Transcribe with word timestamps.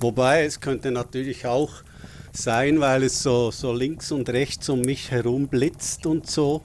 Wobei 0.00 0.44
es 0.44 0.60
könnte 0.60 0.90
natürlich 0.90 1.46
auch 1.46 1.70
sein, 2.32 2.80
weil 2.80 3.02
es 3.02 3.22
so, 3.22 3.50
so 3.50 3.72
links 3.72 4.12
und 4.12 4.28
rechts 4.30 4.68
um 4.68 4.80
mich 4.80 5.10
herum 5.10 5.48
blitzt 5.48 6.06
und 6.06 6.28
so. 6.28 6.62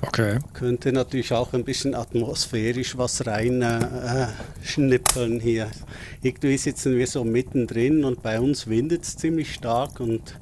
Okay. 0.00 0.40
Könnte 0.52 0.92
natürlich 0.92 1.32
auch 1.32 1.52
ein 1.52 1.62
bisschen 1.62 1.94
atmosphärisch 1.94 2.98
was 2.98 3.24
rein 3.24 3.62
äh, 3.62 4.26
schnippeln 4.64 5.38
hier. 5.38 5.70
Irgendwie 6.22 6.58
sitzen 6.58 6.98
wir 6.98 7.06
so 7.06 7.22
mittendrin 7.22 8.04
und 8.04 8.20
bei 8.20 8.40
uns 8.40 8.66
windet 8.66 9.04
es 9.04 9.16
ziemlich 9.16 9.54
stark 9.54 10.00
und 10.00 10.40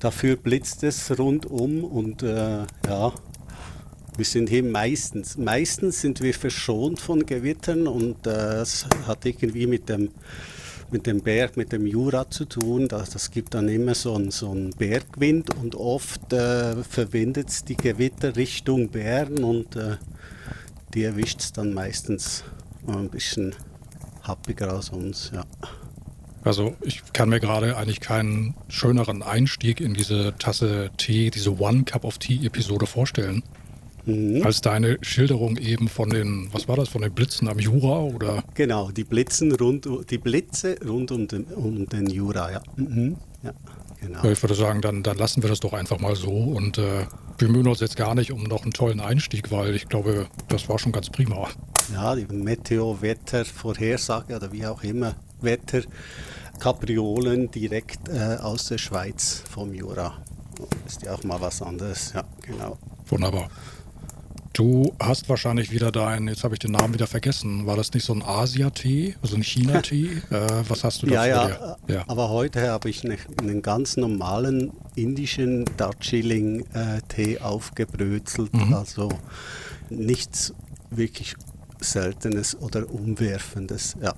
dafür 0.00 0.36
blitzt 0.36 0.82
es 0.82 1.18
rundum 1.18 1.82
und 1.82 2.22
äh, 2.22 2.64
ja, 2.86 3.12
wir 4.16 4.24
sind 4.24 4.50
hier 4.50 4.62
meistens, 4.62 5.38
meistens 5.38 6.02
sind 6.02 6.20
wir 6.20 6.34
verschont 6.34 7.00
von 7.00 7.24
Gewittern 7.24 7.86
und 7.86 8.26
äh, 8.26 8.60
es 8.60 8.86
hat 9.06 9.24
irgendwie 9.24 9.66
mit 9.66 9.88
dem 9.88 10.10
mit 10.90 11.06
dem 11.06 11.20
Berg, 11.22 11.56
mit 11.56 11.72
dem 11.72 11.86
Jura 11.86 12.30
zu 12.30 12.44
tun. 12.44 12.88
Das, 12.88 13.10
das 13.10 13.30
gibt 13.30 13.54
dann 13.54 13.68
immer 13.68 13.94
so 13.94 14.14
einen, 14.14 14.30
so 14.30 14.50
einen 14.50 14.70
Bergwind 14.70 15.54
und 15.56 15.74
oft 15.74 16.32
äh, 16.32 16.82
verwindet 16.84 17.48
es 17.48 17.64
die 17.64 17.76
Gewitter 17.76 18.36
Richtung 18.36 18.88
Bern 18.88 19.42
und 19.44 19.76
äh, 19.76 19.96
die 20.94 21.04
erwischt 21.04 21.40
es 21.40 21.52
dann 21.52 21.74
meistens 21.74 22.44
ein 22.86 23.08
bisschen 23.08 23.54
happiger 24.22 24.72
als 24.72 24.90
uns. 24.90 25.30
Ja. 25.34 25.44
Also 26.44 26.76
ich 26.82 27.02
kann 27.12 27.30
mir 27.30 27.40
gerade 27.40 27.76
eigentlich 27.76 28.00
keinen 28.00 28.54
schöneren 28.68 29.22
Einstieg 29.22 29.80
in 29.80 29.94
diese 29.94 30.34
Tasse 30.38 30.90
Tee, 30.98 31.30
diese 31.30 31.58
One 31.58 31.84
Cup 31.84 32.04
of 32.04 32.18
Tea 32.18 32.44
Episode 32.44 32.86
vorstellen. 32.86 33.42
Mhm. 34.06 34.42
Als 34.44 34.60
deine 34.60 34.98
Schilderung 35.02 35.56
eben 35.56 35.88
von 35.88 36.10
den, 36.10 36.48
was 36.52 36.68
war 36.68 36.76
das, 36.76 36.90
von 36.90 37.02
den 37.02 37.12
Blitzen 37.12 37.48
am 37.48 37.58
Jura 37.58 38.00
oder? 38.00 38.44
Genau, 38.54 38.90
die 38.90 39.04
Blitzen 39.04 39.52
rund, 39.52 39.88
die 40.10 40.18
Blitze 40.18 40.76
rund 40.86 41.10
um 41.10 41.26
den, 41.26 41.44
um 41.44 41.88
den 41.88 42.08
Jura, 42.08 42.52
ja. 42.52 42.60
Mhm. 42.76 43.16
ja 43.42 43.52
genau. 44.00 44.24
Ich 44.24 44.42
würde 44.42 44.54
sagen, 44.54 44.82
dann, 44.82 45.02
dann 45.02 45.16
lassen 45.16 45.42
wir 45.42 45.48
das 45.48 45.60
doch 45.60 45.72
einfach 45.72 45.98
mal 45.98 46.16
so 46.16 46.30
und 46.30 46.76
äh, 46.78 47.06
bemühen 47.38 47.66
uns 47.66 47.80
jetzt 47.80 47.96
gar 47.96 48.14
nicht 48.14 48.30
um 48.32 48.42
noch 48.44 48.62
einen 48.62 48.72
tollen 48.72 49.00
Einstieg, 49.00 49.50
weil 49.50 49.74
ich 49.74 49.88
glaube, 49.88 50.26
das 50.48 50.68
war 50.68 50.78
schon 50.78 50.92
ganz 50.92 51.10
prima. 51.10 51.48
Ja, 51.92 52.14
die 52.14 52.26
Meteo-Wetter-Vorhersage 52.26 54.36
oder 54.36 54.52
wie 54.52 54.66
auch 54.66 54.82
immer, 54.82 55.16
Wetter. 55.40 55.82
Kapriolen 56.60 57.50
direkt 57.50 58.08
äh, 58.08 58.36
aus 58.40 58.66
der 58.66 58.78
Schweiz 58.78 59.42
vom 59.50 59.74
Jura. 59.74 60.22
Ist 60.86 61.02
ja 61.02 61.14
auch 61.14 61.24
mal 61.24 61.40
was 61.40 61.60
anderes, 61.60 62.12
ja, 62.14 62.22
genau. 62.42 62.78
Wunderbar. 63.06 63.50
Du 64.54 64.94
hast 65.00 65.28
wahrscheinlich 65.28 65.72
wieder 65.72 65.90
deinen, 65.90 66.28
jetzt 66.28 66.44
habe 66.44 66.54
ich 66.54 66.60
den 66.60 66.70
Namen 66.70 66.94
wieder 66.94 67.08
vergessen, 67.08 67.66
war 67.66 67.74
das 67.76 67.92
nicht 67.92 68.04
so 68.04 68.14
ein 68.14 68.22
Asia-Tee, 68.22 69.16
also 69.20 69.34
ein 69.34 69.42
China-Tee? 69.42 70.22
äh, 70.30 70.46
was 70.68 70.84
hast 70.84 71.02
du 71.02 71.06
da 71.06 71.26
ja, 71.26 71.48
ja, 71.48 71.76
ja, 71.88 72.04
aber 72.06 72.28
heute 72.28 72.68
habe 72.68 72.88
ich 72.88 73.02
ne, 73.02 73.18
einen 73.40 73.62
ganz 73.62 73.96
normalen 73.96 74.70
indischen 74.94 75.64
Darjeeling-Tee 75.76 77.40
aufgebrötelt, 77.40 78.54
mhm. 78.54 78.74
also 78.74 79.08
nichts 79.90 80.54
wirklich 80.88 81.34
Seltenes 81.80 82.56
oder 82.56 82.88
Umwerfendes, 82.88 83.96
ja. 84.00 84.14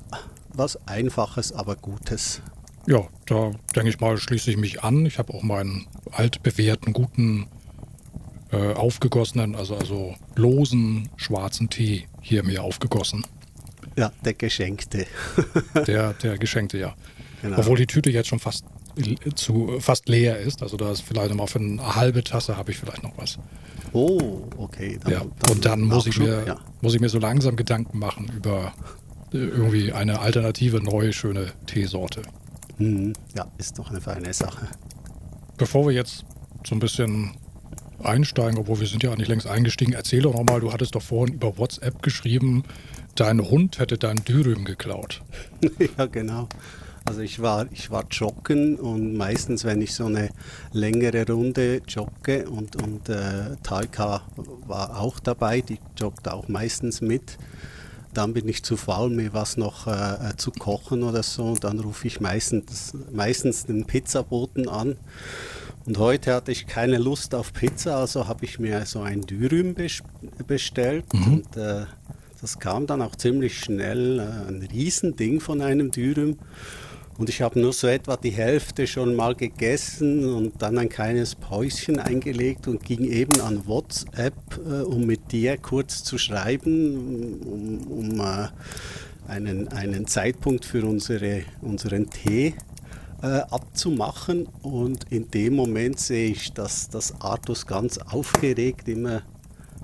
Was 0.52 0.78
Einfaches, 0.86 1.52
aber 1.52 1.76
Gutes. 1.76 2.42
Ja, 2.86 3.00
da 3.24 3.52
denke 3.74 3.88
ich 3.88 4.00
mal, 4.00 4.18
schließe 4.18 4.50
ich 4.50 4.58
mich 4.58 4.84
an. 4.84 5.06
Ich 5.06 5.18
habe 5.18 5.32
auch 5.32 5.42
meinen 5.42 5.86
altbewährten, 6.12 6.92
guten 6.92 7.48
äh, 8.52 8.74
aufgegossenen, 8.74 9.54
also, 9.54 9.76
also 9.76 10.14
losen 10.34 11.08
schwarzen 11.16 11.68
Tee 11.68 12.06
hier 12.20 12.42
mir 12.44 12.62
aufgegossen. 12.62 13.26
Ja, 13.96 14.12
der 14.24 14.34
geschenkte. 14.34 15.06
der, 15.86 16.12
der 16.14 16.38
geschenkte, 16.38 16.78
ja. 16.78 16.94
Genau. 17.42 17.58
Obwohl 17.58 17.76
die 17.76 17.86
Tüte 17.86 18.10
jetzt 18.10 18.28
schon 18.28 18.38
fast 18.38 18.64
zu 19.34 19.78
fast 19.80 20.08
leer 20.08 20.38
ist. 20.38 20.62
Also 20.62 20.76
da 20.76 20.90
ist 20.90 21.02
vielleicht 21.02 21.30
noch 21.30 21.36
mal 21.36 21.46
für 21.46 21.58
eine 21.58 21.96
halbe 21.96 22.24
Tasse 22.24 22.56
habe 22.56 22.70
ich 22.70 22.78
vielleicht 22.78 23.02
noch 23.02 23.16
was. 23.18 23.38
Oh, 23.92 24.48
okay. 24.56 24.98
Dann, 25.02 25.12
ja. 25.12 25.18
Dann 25.20 25.50
und 25.50 25.64
dann 25.64 25.80
muss 25.82 26.06
ich, 26.06 26.18
mir, 26.18 26.44
ja. 26.46 26.58
muss 26.80 26.94
ich 26.94 27.00
mir 27.00 27.08
so 27.08 27.18
langsam 27.18 27.56
Gedanken 27.56 27.98
machen 27.98 28.30
über 28.34 28.72
äh, 29.32 29.38
irgendwie 29.38 29.92
eine 29.92 30.20
alternative, 30.20 30.80
neue, 30.80 31.12
schöne 31.12 31.52
Teesorte. 31.66 32.22
Mhm. 32.78 33.12
Ja, 33.34 33.46
ist 33.58 33.78
doch 33.78 33.90
eine 33.90 34.00
feine 34.00 34.32
Sache. 34.32 34.68
Bevor 35.56 35.86
wir 35.86 35.94
jetzt 35.94 36.24
so 36.66 36.74
ein 36.74 36.78
bisschen 36.78 37.36
einsteigen, 38.02 38.58
obwohl 38.58 38.80
wir 38.80 38.86
sind 38.86 39.02
ja 39.02 39.14
nicht 39.16 39.28
längst 39.28 39.46
eingestiegen. 39.46 39.92
Erzähl 39.92 40.22
doch 40.22 40.34
nochmal, 40.34 40.60
du 40.60 40.72
hattest 40.72 40.94
doch 40.94 41.02
vorhin 41.02 41.34
über 41.34 41.58
WhatsApp 41.58 42.02
geschrieben, 42.02 42.64
dein 43.14 43.40
Hund 43.40 43.78
hätte 43.78 43.98
dein 43.98 44.16
Dürüm 44.16 44.64
geklaut. 44.64 45.22
ja, 45.98 46.06
genau. 46.06 46.48
Also 47.04 47.20
ich 47.20 47.40
war, 47.40 47.66
ich 47.70 47.92
war 47.92 48.04
joggen 48.10 48.76
und 48.76 49.16
meistens, 49.16 49.64
wenn 49.64 49.80
ich 49.80 49.94
so 49.94 50.06
eine 50.06 50.30
längere 50.72 51.24
Runde 51.30 51.80
jogge 51.86 52.48
und, 52.48 52.74
und 52.82 53.08
äh, 53.08 53.56
Taika 53.62 54.22
war 54.66 55.00
auch 55.00 55.20
dabei, 55.20 55.60
die 55.60 55.78
joggt 55.96 56.28
auch 56.28 56.48
meistens 56.48 57.00
mit, 57.00 57.38
dann 58.12 58.34
bin 58.34 58.48
ich 58.48 58.64
zu 58.64 58.76
faul, 58.76 59.10
mir 59.10 59.32
was 59.32 59.56
noch 59.56 59.86
äh, 59.86 60.36
zu 60.36 60.50
kochen 60.50 61.04
oder 61.04 61.22
so 61.22 61.44
und 61.44 61.62
dann 61.62 61.78
rufe 61.78 62.08
ich 62.08 62.20
meistens, 62.20 62.92
meistens 63.12 63.66
den 63.66 63.84
Pizzaboten 63.84 64.68
an 64.68 64.96
und 65.86 65.98
heute 65.98 66.34
hatte 66.34 66.50
ich 66.50 66.66
keine 66.66 66.98
Lust 66.98 67.34
auf 67.34 67.52
Pizza, 67.52 67.98
also 67.98 68.26
habe 68.26 68.44
ich 68.44 68.58
mir 68.58 68.84
so 68.86 69.02
ein 69.02 69.20
Dürüm 69.22 69.76
bestellt. 70.46 71.04
Mhm. 71.14 71.32
Und 71.32 71.56
äh, 71.56 71.86
das 72.40 72.58
kam 72.58 72.88
dann 72.88 73.02
auch 73.02 73.14
ziemlich 73.14 73.58
schnell, 73.58 74.18
äh, 74.18 74.48
ein 74.48 74.68
Riesending 74.72 75.40
von 75.40 75.60
einem 75.60 75.92
Dürüm. 75.92 76.38
Und 77.18 77.28
ich 77.28 77.40
habe 77.40 77.60
nur 77.60 77.72
so 77.72 77.86
etwa 77.86 78.16
die 78.16 78.30
Hälfte 78.30 78.86
schon 78.86 79.14
mal 79.14 79.34
gegessen 79.36 80.34
und 80.34 80.60
dann 80.60 80.76
ein 80.76 80.88
kleines 80.88 81.34
Päuschen 81.34 81.98
eingelegt 81.98 82.66
und 82.66 82.84
ging 82.84 83.04
eben 83.04 83.40
an 83.40 83.66
WhatsApp, 83.66 84.34
äh, 84.68 84.82
um 84.82 85.06
mit 85.06 85.30
dir 85.30 85.56
kurz 85.56 86.02
zu 86.02 86.18
schreiben, 86.18 87.38
um, 87.42 87.86
um 87.86 88.20
äh, 88.20 88.48
einen, 89.28 89.68
einen 89.68 90.06
Zeitpunkt 90.06 90.64
für 90.64 90.84
unsere, 90.84 91.42
unseren 91.62 92.10
Tee 92.10 92.54
äh, 93.22 93.26
abzumachen. 93.26 94.48
Und 94.62 95.10
in 95.10 95.30
dem 95.30 95.56
Moment 95.56 95.98
sehe 95.98 96.30
ich, 96.30 96.52
dass, 96.52 96.88
dass 96.88 97.20
Artus 97.20 97.66
ganz 97.66 97.98
aufgeregt 97.98 98.88
immer 98.88 99.22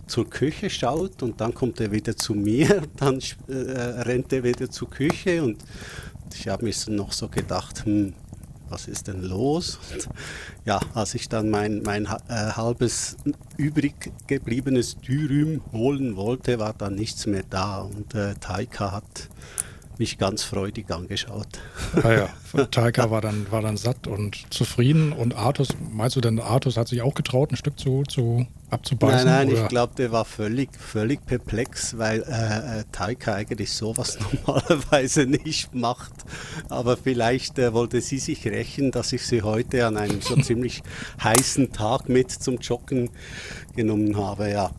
zur 0.06 0.28
Küche 0.28 0.68
schaut 0.68 1.22
und 1.22 1.40
dann 1.40 1.54
kommt 1.54 1.80
er 1.80 1.90
wieder 1.92 2.16
zu 2.16 2.34
mir, 2.34 2.82
dann 2.96 3.20
äh, 3.48 3.52
rennt 4.02 4.32
er 4.32 4.44
wieder 4.44 4.70
zur 4.70 4.90
Küche 4.90 5.42
und 5.42 5.64
ich 6.34 6.48
habe 6.48 6.64
mir 6.64 6.74
noch 6.88 7.12
so 7.12 7.28
gedacht, 7.28 7.84
hm, 7.84 8.14
was 8.68 8.88
ist 8.88 9.08
denn 9.08 9.22
los? 9.22 9.78
Und 9.92 10.08
ja, 10.64 10.80
als 10.94 11.14
ich 11.14 11.28
dann 11.28 11.50
mein, 11.50 11.82
mein 11.82 12.06
äh, 12.06 12.08
halbes 12.28 13.16
übrig 13.56 14.12
gebliebenes 14.26 14.96
Dürüm 14.96 15.60
holen 15.72 16.16
wollte, 16.16 16.58
war 16.58 16.72
dann 16.72 16.94
nichts 16.94 17.26
mehr 17.26 17.44
da 17.48 17.82
und 17.82 18.14
äh, 18.14 18.34
Taika 18.34 18.92
hat 18.92 19.28
mich 20.02 20.18
ganz 20.18 20.42
freudig 20.42 20.90
angeschaut. 20.90 21.46
Ah 22.02 22.12
ja, 22.12 22.64
Taika 22.72 23.12
war 23.12 23.20
dann, 23.20 23.46
war 23.52 23.62
dann 23.62 23.76
satt 23.76 24.08
und 24.08 24.52
zufrieden. 24.52 25.12
Und 25.12 25.36
Artus, 25.36 25.68
meinst 25.92 26.16
du 26.16 26.20
denn, 26.20 26.40
Artus 26.40 26.76
hat 26.76 26.88
sich 26.88 27.02
auch 27.02 27.14
getraut, 27.14 27.52
ein 27.52 27.56
Stück 27.56 27.78
zu, 27.78 28.02
zu 28.02 28.44
abzubeißen? 28.70 29.24
Nein, 29.24 29.46
nein, 29.46 29.52
oder? 29.52 29.62
ich 29.62 29.68
glaube, 29.68 29.94
der 29.94 30.10
war 30.10 30.24
völlig, 30.24 30.70
völlig 30.76 31.24
perplex, 31.24 31.98
weil 31.98 32.22
äh, 32.22 32.80
äh 32.80 32.84
Taika 32.90 33.34
eigentlich 33.34 33.72
sowas 33.72 34.18
normalerweise 34.44 35.24
nicht 35.26 35.72
macht. 35.72 36.12
Aber 36.68 36.96
vielleicht 36.96 37.60
äh, 37.60 37.72
wollte 37.72 38.00
sie 38.00 38.18
sich 38.18 38.44
rächen, 38.44 38.90
dass 38.90 39.12
ich 39.12 39.24
sie 39.24 39.42
heute 39.42 39.86
an 39.86 39.96
einem 39.96 40.20
so 40.20 40.34
ziemlich 40.42 40.82
heißen 41.22 41.70
Tag 41.70 42.08
mit 42.08 42.32
zum 42.32 42.58
Joggen 42.58 43.10
genommen 43.76 44.16
habe. 44.16 44.50
Ja, 44.50 44.72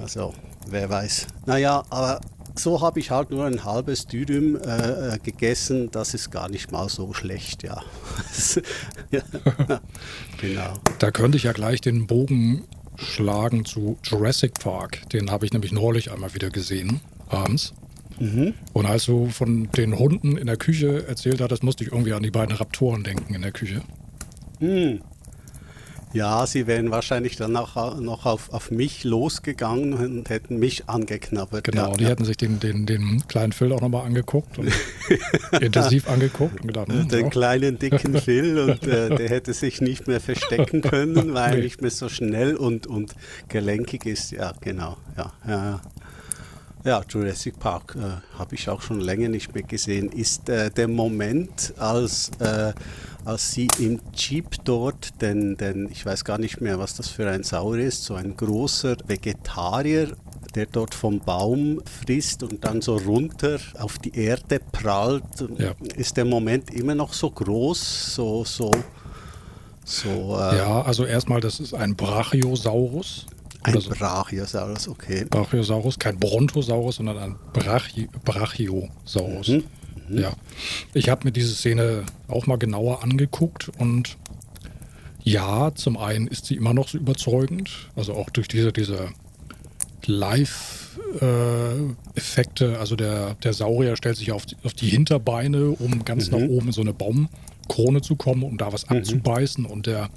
also 0.00 0.34
wer 0.68 0.90
weiß. 0.90 1.28
Naja, 1.46 1.84
aber 1.88 2.20
so 2.62 2.80
habe 2.80 3.00
ich 3.00 3.10
halt 3.10 3.30
nur 3.30 3.44
ein 3.44 3.64
halbes 3.64 4.06
Dürüm 4.06 4.56
äh, 4.56 5.14
äh, 5.14 5.18
gegessen. 5.18 5.90
Das 5.90 6.14
ist 6.14 6.30
gar 6.30 6.48
nicht 6.48 6.72
mal 6.72 6.88
so 6.88 7.12
schlecht, 7.12 7.62
ja. 7.62 7.82
ja. 9.10 9.22
genau. 10.40 10.74
Da 10.98 11.10
könnte 11.10 11.36
ich 11.38 11.44
ja 11.44 11.52
gleich 11.52 11.80
den 11.80 12.06
Bogen 12.06 12.64
schlagen 12.96 13.64
zu 13.64 13.98
Jurassic 14.02 14.54
Park. 14.60 15.08
Den 15.10 15.30
habe 15.30 15.46
ich 15.46 15.52
nämlich 15.52 15.72
neulich 15.72 16.12
einmal 16.12 16.34
wieder 16.34 16.50
gesehen, 16.50 17.00
abends. 17.28 17.72
Mhm. 18.18 18.54
Und 18.74 18.86
als 18.86 19.06
du 19.06 19.28
von 19.30 19.70
den 19.72 19.98
Hunden 19.98 20.36
in 20.36 20.46
der 20.46 20.58
Küche 20.58 21.06
erzählt 21.06 21.40
hattest, 21.40 21.62
musste 21.62 21.84
ich 21.84 21.90
irgendwie 21.90 22.12
an 22.12 22.22
die 22.22 22.30
beiden 22.30 22.54
Raptoren 22.54 23.02
denken 23.02 23.34
in 23.34 23.42
der 23.42 23.52
Küche. 23.52 23.80
Mhm. 24.60 25.00
Ja, 26.12 26.44
sie 26.44 26.66
wären 26.66 26.90
wahrscheinlich 26.90 27.36
dann 27.36 27.56
auch 27.56 27.98
noch 28.00 28.26
auf, 28.26 28.52
auf 28.52 28.70
mich 28.70 29.04
losgegangen 29.04 29.94
und 29.94 30.28
hätten 30.28 30.58
mich 30.58 30.88
angeknabbert. 30.88 31.64
Genau, 31.64 31.90
ja, 31.90 31.96
die 31.96 32.04
ja. 32.04 32.10
hätten 32.10 32.24
sich 32.24 32.36
den, 32.36 32.58
den, 32.58 32.84
den 32.84 33.22
kleinen 33.28 33.52
Phil 33.52 33.72
auch 33.72 33.80
nochmal 33.80 34.06
angeguckt 34.06 34.58
und 34.58 34.72
intensiv 35.60 36.08
angeguckt 36.08 36.60
und 36.62 36.66
gedacht, 36.66 36.88
hm, 36.88 37.08
den 37.08 37.24
ja. 37.24 37.30
kleinen 37.30 37.78
dicken 37.78 38.16
Phil 38.20 38.58
und 38.58 38.86
äh, 38.86 39.14
der 39.14 39.28
hätte 39.28 39.52
sich 39.52 39.80
nicht 39.80 40.08
mehr 40.08 40.20
verstecken 40.20 40.80
können, 40.82 41.32
weil 41.34 41.50
nee. 41.50 41.56
er 41.58 41.62
nicht 41.62 41.80
mehr 41.80 41.92
so 41.92 42.08
schnell 42.08 42.56
und, 42.56 42.88
und 42.88 43.14
gelenkig 43.48 44.04
ist. 44.04 44.32
Ja, 44.32 44.52
genau. 44.60 44.96
Ja, 45.16 45.32
ja. 45.46 45.80
Ja, 46.82 47.02
Jurassic 47.06 47.58
Park 47.58 47.94
äh, 47.98 48.38
habe 48.38 48.54
ich 48.54 48.66
auch 48.70 48.80
schon 48.80 49.00
länger 49.00 49.28
nicht 49.28 49.54
mehr 49.54 49.64
gesehen. 49.64 50.08
Ist 50.08 50.48
äh, 50.48 50.70
der 50.70 50.88
Moment, 50.88 51.74
als, 51.76 52.30
äh, 52.38 52.72
als 53.24 53.52
sie 53.52 53.68
im 53.78 54.00
Jeep 54.14 54.64
dort, 54.64 55.20
denn, 55.20 55.56
denn 55.56 55.88
ich 55.90 56.04
weiß 56.04 56.24
gar 56.24 56.38
nicht 56.38 56.60
mehr, 56.60 56.78
was 56.78 56.94
das 56.96 57.08
für 57.08 57.28
ein 57.28 57.42
Saurier 57.42 57.86
ist, 57.86 58.04
so 58.04 58.14
ein 58.14 58.36
großer 58.36 58.96
Vegetarier, 59.06 60.16
der 60.54 60.66
dort 60.66 60.94
vom 60.94 61.20
Baum 61.20 61.80
frisst 61.84 62.42
und 62.42 62.64
dann 62.64 62.80
so 62.82 62.96
runter 62.96 63.58
auf 63.78 63.98
die 63.98 64.16
Erde 64.16 64.60
prallt, 64.72 65.22
ja. 65.58 65.72
ist 65.96 66.16
der 66.16 66.24
Moment 66.24 66.70
immer 66.70 66.94
noch 66.94 67.12
so 67.12 67.30
groß, 67.30 68.14
so, 68.14 68.44
so, 68.44 68.70
so. 69.84 70.36
Äh 70.38 70.58
ja, 70.58 70.82
also 70.82 71.04
erstmal, 71.04 71.40
das 71.40 71.60
ist 71.60 71.74
ein 71.74 71.94
Brachiosaurus. 71.94 73.26
Ein 73.62 73.80
so. 73.80 73.90
Brachiosaurus, 73.90 74.88
okay. 74.88 75.26
Brachiosaurus, 75.28 75.98
kein 75.98 76.18
Brontosaurus, 76.18 76.96
sondern 76.96 77.18
ein 77.18 77.36
Brachi 77.52 78.08
Brachiosaurus. 78.24 79.48
Mhm. 79.48 79.64
Mhm. 80.10 80.18
Ja. 80.18 80.34
Ich 80.94 81.08
habe 81.08 81.24
mir 81.24 81.32
diese 81.32 81.54
Szene 81.54 82.04
auch 82.28 82.46
mal 82.46 82.58
genauer 82.58 83.02
angeguckt 83.02 83.70
und 83.78 84.16
ja, 85.22 85.74
zum 85.74 85.98
einen 85.98 86.26
ist 86.26 86.46
sie 86.46 86.56
immer 86.56 86.74
noch 86.74 86.88
so 86.88 86.98
überzeugend, 86.98 87.70
also 87.94 88.14
auch 88.14 88.30
durch 88.30 88.48
diese, 88.48 88.72
diese 88.72 89.10
Live-Effekte, 90.06 92.72
äh, 92.72 92.76
also 92.76 92.96
der, 92.96 93.34
der 93.34 93.52
Saurier 93.52 93.96
stellt 93.96 94.16
sich 94.16 94.32
auf 94.32 94.46
die, 94.46 94.56
auf 94.64 94.72
die 94.72 94.88
Hinterbeine, 94.88 95.68
um 95.70 96.04
ganz 96.04 96.30
mhm. 96.30 96.38
nach 96.38 96.48
oben 96.48 96.68
in 96.68 96.72
so 96.72 96.80
eine 96.80 96.94
Baumkrone 96.94 98.00
zu 98.00 98.16
kommen, 98.16 98.42
um 98.42 98.56
da 98.56 98.72
was 98.72 98.88
mhm. 98.88 98.96
abzubeißen 98.96 99.66
und 99.66 99.86
der 99.86 100.08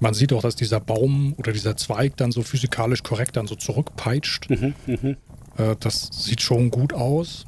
man 0.00 0.14
sieht 0.14 0.32
auch, 0.32 0.42
dass 0.42 0.54
dieser 0.54 0.78
Baum 0.78 1.34
oder 1.38 1.52
dieser 1.52 1.76
Zweig 1.76 2.16
dann 2.16 2.30
so 2.30 2.42
physikalisch 2.42 3.02
korrekt 3.02 3.36
dann 3.36 3.48
so 3.48 3.56
zurückpeitscht. 3.56 4.48
Mhm, 4.48 4.74
mh. 4.86 5.16
äh, 5.56 5.74
das 5.80 6.10
sieht 6.12 6.40
schon 6.40 6.70
gut 6.70 6.92
aus. 6.92 7.47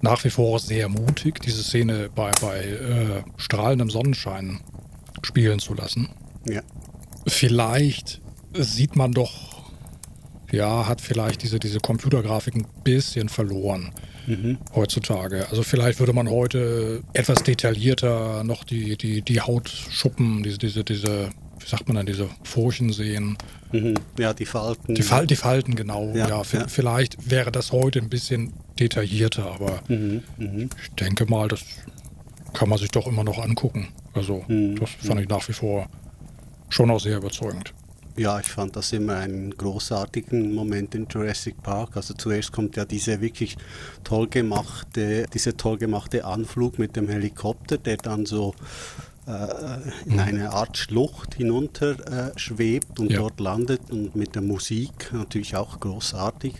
Nach 0.00 0.22
wie 0.24 0.30
vor 0.30 0.58
sehr 0.58 0.88
mutig, 0.88 1.40
diese 1.40 1.62
Szene 1.62 2.10
bei, 2.14 2.30
bei 2.40 2.58
äh, 2.58 3.22
strahlendem 3.36 3.90
Sonnenschein 3.90 4.60
spielen 5.22 5.58
zu 5.58 5.74
lassen. 5.74 6.08
Ja. 6.48 6.62
Vielleicht 7.26 8.20
sieht 8.52 8.94
man 8.94 9.12
doch, 9.12 9.72
ja, 10.52 10.86
hat 10.86 11.00
vielleicht 11.00 11.42
diese, 11.42 11.58
diese 11.58 11.80
Computergrafik 11.80 12.54
ein 12.54 12.66
bisschen 12.84 13.28
verloren 13.28 13.92
mhm. 14.26 14.58
heutzutage. 14.74 15.48
Also 15.50 15.62
vielleicht 15.62 15.98
würde 15.98 16.12
man 16.12 16.28
heute 16.28 17.02
etwas 17.12 17.42
detaillierter 17.42 18.44
noch 18.44 18.64
die, 18.64 18.96
die, 18.96 19.22
die 19.22 19.40
Hautschuppen, 19.40 20.42
diese, 20.42 20.58
diese, 20.58 20.84
diese 20.84 21.30
wie 21.66 21.70
sagt 21.70 21.88
man 21.88 21.96
dann, 21.96 22.06
diese 22.06 22.28
Furchen 22.44 22.92
sehen. 22.92 23.36
Mhm. 23.72 23.94
Ja, 24.18 24.32
die 24.32 24.46
Falten. 24.46 24.94
Die, 24.94 25.02
Fal 25.02 25.26
die 25.26 25.34
Falten, 25.34 25.74
genau. 25.74 26.12
Ja, 26.14 26.28
ja, 26.28 26.42
ja, 26.52 26.68
Vielleicht 26.68 27.28
wäre 27.28 27.50
das 27.50 27.72
heute 27.72 27.98
ein 27.98 28.08
bisschen 28.08 28.52
detaillierter, 28.78 29.46
aber 29.46 29.80
mhm. 29.88 30.22
Mhm. 30.36 30.70
ich 30.80 30.90
denke 30.90 31.26
mal, 31.26 31.48
das 31.48 31.62
kann 32.52 32.68
man 32.68 32.78
sich 32.78 32.92
doch 32.92 33.08
immer 33.08 33.24
noch 33.24 33.38
angucken. 33.42 33.88
Also, 34.14 34.44
mhm. 34.46 34.78
das 34.78 34.90
fand 34.90 35.20
ich 35.20 35.28
nach 35.28 35.46
wie 35.48 35.54
vor 35.54 35.88
schon 36.68 36.88
auch 36.88 37.00
sehr 37.00 37.16
überzeugend. 37.16 37.74
Ja, 38.16 38.38
ich 38.38 38.46
fand 38.46 38.76
das 38.76 38.92
immer 38.92 39.16
einen 39.16 39.50
großartigen 39.50 40.54
Moment 40.54 40.94
in 40.94 41.06
Jurassic 41.10 41.62
Park. 41.62 41.96
Also 41.96 42.14
zuerst 42.14 42.50
kommt 42.52 42.76
ja 42.76 42.84
diese 42.84 43.20
wirklich 43.20 43.58
toll 44.04 44.28
gemachte, 44.28 45.26
diese 45.34 45.56
toll 45.56 45.76
gemachte 45.78 46.24
Anflug 46.24 46.78
mit 46.78 46.96
dem 46.96 47.08
Helikopter, 47.08 47.76
der 47.76 47.98
dann 47.98 48.24
so 48.24 48.54
in 50.04 50.20
eine 50.20 50.52
Art 50.52 50.78
Schlucht 50.78 51.34
hinunter 51.34 52.28
äh, 52.28 52.38
schwebt 52.38 53.00
und 53.00 53.10
ja. 53.10 53.18
dort 53.18 53.40
landet 53.40 53.90
und 53.90 54.14
mit 54.14 54.36
der 54.36 54.42
Musik 54.42 55.12
natürlich 55.12 55.56
auch 55.56 55.80
großartig. 55.80 56.54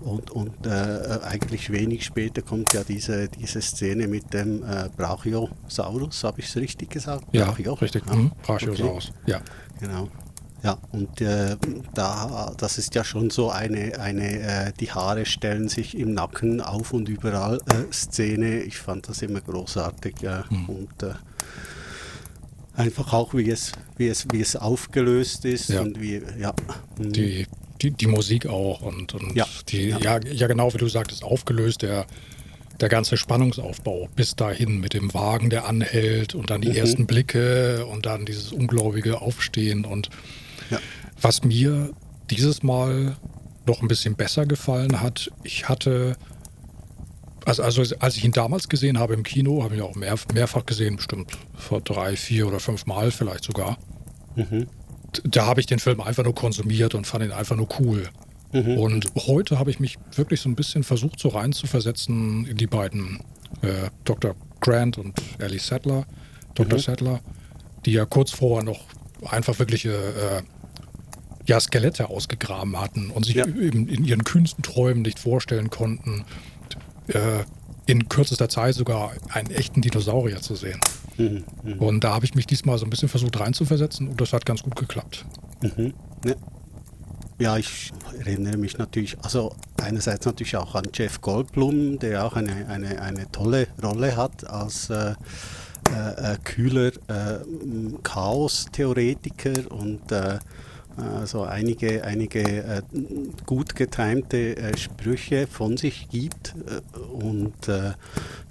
Und, 0.00 0.30
und 0.32 0.66
äh, 0.66 1.20
eigentlich 1.22 1.70
wenig 1.70 2.04
später 2.04 2.42
kommt 2.42 2.74
ja 2.74 2.82
diese, 2.82 3.28
diese 3.28 3.62
Szene 3.62 4.08
mit 4.08 4.34
dem 4.34 4.62
äh, 4.64 4.88
Brachiosaurus, 4.96 6.24
habe 6.24 6.40
ich 6.40 6.48
es 6.48 6.56
richtig 6.56 6.90
gesagt? 6.90 7.24
Ja, 7.32 7.46
Brachio? 7.46 7.74
richtig. 7.74 8.02
Ja. 8.06 8.14
Mhm. 8.16 8.32
Brachiosaurus, 8.42 9.12
okay. 9.22 9.30
ja. 9.30 9.40
Genau. 9.78 10.08
Ja, 10.64 10.78
und 10.92 11.20
äh, 11.20 11.56
da, 11.92 12.52
das 12.56 12.78
ist 12.78 12.94
ja 12.94 13.02
schon 13.02 13.30
so 13.30 13.50
eine, 13.50 13.98
eine 13.98 14.68
äh, 14.68 14.72
die 14.78 14.92
Haare 14.92 15.26
stellen 15.26 15.68
sich 15.68 15.98
im 15.98 16.14
Nacken 16.14 16.60
auf 16.60 16.92
und 16.92 17.08
überall 17.08 17.58
äh, 17.66 17.92
Szene. 17.92 18.60
Ich 18.60 18.78
fand 18.78 19.08
das 19.08 19.22
immer 19.22 19.40
großartig. 19.40 20.14
Mhm. 20.50 20.68
Und 20.68 21.02
äh, 21.02 21.14
einfach 22.74 23.12
auch, 23.12 23.34
wie 23.34 23.50
es, 23.50 23.72
wie 23.96 24.08
es, 24.08 24.26
wie 24.30 24.40
es 24.40 24.56
aufgelöst 24.56 25.44
ist 25.44 25.70
ja. 25.70 25.80
und 25.80 26.00
wie, 26.00 26.22
ja. 26.40 26.54
Mhm. 26.98 27.12
Die, 27.12 27.46
die, 27.80 27.90
die 27.90 28.06
Musik 28.06 28.46
auch 28.46 28.82
und, 28.82 29.14
und 29.14 29.34
ja. 29.34 29.46
Die, 29.68 29.88
ja. 29.88 29.98
ja. 29.98 30.20
Ja, 30.24 30.46
genau 30.46 30.72
wie 30.72 30.78
du 30.78 30.88
sagtest, 30.88 31.24
aufgelöst, 31.24 31.82
der, 31.82 32.06
der 32.80 32.88
ganze 32.88 33.16
Spannungsaufbau 33.16 34.08
bis 34.16 34.36
dahin 34.36 34.80
mit 34.80 34.94
dem 34.94 35.12
Wagen, 35.14 35.50
der 35.50 35.66
anhält 35.66 36.34
und 36.34 36.50
dann 36.50 36.60
die 36.60 36.70
mhm. 36.70 36.76
ersten 36.76 37.06
Blicke 37.06 37.86
und 37.86 38.06
dann 38.06 38.24
dieses 38.24 38.52
ungläubige 38.52 39.20
Aufstehen 39.20 39.84
und 39.84 40.08
ja. 40.70 40.78
Was 41.20 41.44
mir 41.44 41.90
dieses 42.30 42.62
Mal 42.64 43.16
noch 43.66 43.80
ein 43.80 43.88
bisschen 43.88 44.16
besser 44.16 44.44
gefallen 44.46 45.00
hat, 45.00 45.30
ich 45.44 45.68
hatte, 45.68 46.16
also, 47.44 47.62
also 47.62 47.82
als 47.98 48.16
ich 48.16 48.24
ihn 48.24 48.32
damals 48.32 48.68
gesehen 48.68 48.98
habe 48.98 49.14
im 49.14 49.22
Kino, 49.22 49.62
habe 49.62 49.74
ich 49.74 49.80
ihn 49.80 49.86
auch 49.86 49.94
mehr, 49.94 50.14
mehrfach 50.32 50.66
gesehen, 50.66 50.96
bestimmt 50.96 51.30
vor 51.56 51.80
drei, 51.80 52.16
vier 52.16 52.46
oder 52.46 52.60
fünf 52.60 52.86
Mal 52.86 53.10
vielleicht 53.10 53.44
sogar. 53.44 53.78
Mhm. 54.36 54.66
Da 55.24 55.46
habe 55.46 55.60
ich 55.60 55.66
den 55.66 55.78
Film 55.78 56.00
einfach 56.00 56.24
nur 56.24 56.34
konsumiert 56.34 56.94
und 56.94 57.06
fand 57.06 57.24
ihn 57.24 57.32
einfach 57.32 57.56
nur 57.56 57.68
cool. 57.80 58.08
Mhm. 58.52 58.78
Und 58.78 59.06
heute 59.16 59.58
habe 59.58 59.70
ich 59.70 59.80
mich 59.80 59.98
wirklich 60.14 60.40
so 60.40 60.48
ein 60.48 60.54
bisschen 60.54 60.84
versucht, 60.84 61.18
so 61.18 61.28
reinzuversetzen 61.28 62.46
in 62.46 62.56
die 62.56 62.66
beiden 62.66 63.20
äh, 63.62 63.90
Dr. 64.04 64.34
Grant 64.60 64.98
und 64.98 65.20
Ellie 65.38 65.58
Sattler, 65.58 66.06
Dr. 66.54 66.78
Mhm. 66.78 66.82
Sattler, 66.82 67.20
die 67.84 67.92
ja 67.92 68.04
kurz 68.04 68.30
vorher 68.30 68.64
noch 68.64 68.80
einfach 69.28 69.58
wirkliche 69.58 69.92
äh, 69.92 70.42
ja, 71.46 71.58
Skelette 71.60 72.08
ausgegraben 72.08 72.80
hatten 72.80 73.10
und 73.10 73.26
sich 73.26 73.36
ja. 73.36 73.44
in, 73.44 73.88
in, 73.88 74.04
ihren 74.04 74.24
kühnsten 74.24 74.62
Träumen 74.62 75.02
nicht 75.02 75.18
vorstellen 75.18 75.70
konnten, 75.70 76.24
äh, 77.08 77.44
in 77.86 78.08
kürzester 78.08 78.48
Zeit 78.48 78.74
sogar 78.74 79.12
einen 79.30 79.50
echten 79.50 79.82
Dinosaurier 79.82 80.40
zu 80.40 80.54
sehen. 80.54 80.80
Mhm, 81.18 81.44
mh. 81.62 81.76
Und 81.76 82.04
da 82.04 82.14
habe 82.14 82.24
ich 82.24 82.34
mich 82.34 82.46
diesmal 82.46 82.78
so 82.78 82.86
ein 82.86 82.90
bisschen 82.90 83.08
versucht 83.08 83.38
reinzuversetzen 83.38 84.08
und 84.08 84.20
das 84.20 84.32
hat 84.32 84.46
ganz 84.46 84.62
gut 84.62 84.76
geklappt. 84.76 85.24
Mhm, 85.60 85.92
ja. 86.24 86.34
ja. 87.38 87.56
ich 87.56 87.92
erinnere 88.18 88.56
mich 88.56 88.78
natürlich, 88.78 89.16
also 89.22 89.54
einerseits 89.82 90.24
natürlich 90.26 90.56
auch 90.56 90.74
an 90.74 90.84
Jeff 90.94 91.20
Goldblum, 91.20 91.98
der 91.98 92.24
auch 92.24 92.34
eine, 92.34 92.68
eine, 92.68 93.02
eine 93.02 93.30
tolle 93.30 93.66
Rolle 93.82 94.16
hat 94.16 94.48
als 94.48 94.90
äh, 94.90 95.14
äh, 95.90 96.34
äh 96.34 96.38
kühler 96.44 96.92
äh, 97.08 97.40
Chaos-Theoretiker 98.02 99.70
und 99.70 100.10
äh, 100.12 100.38
also 100.96 101.44
einige, 101.44 102.04
einige 102.04 102.42
äh, 102.42 102.82
gut 103.46 103.74
getimte 103.74 104.56
äh, 104.56 104.76
Sprüche 104.76 105.46
von 105.46 105.76
sich 105.76 106.08
gibt 106.10 106.54
äh, 106.66 106.98
und 106.98 107.54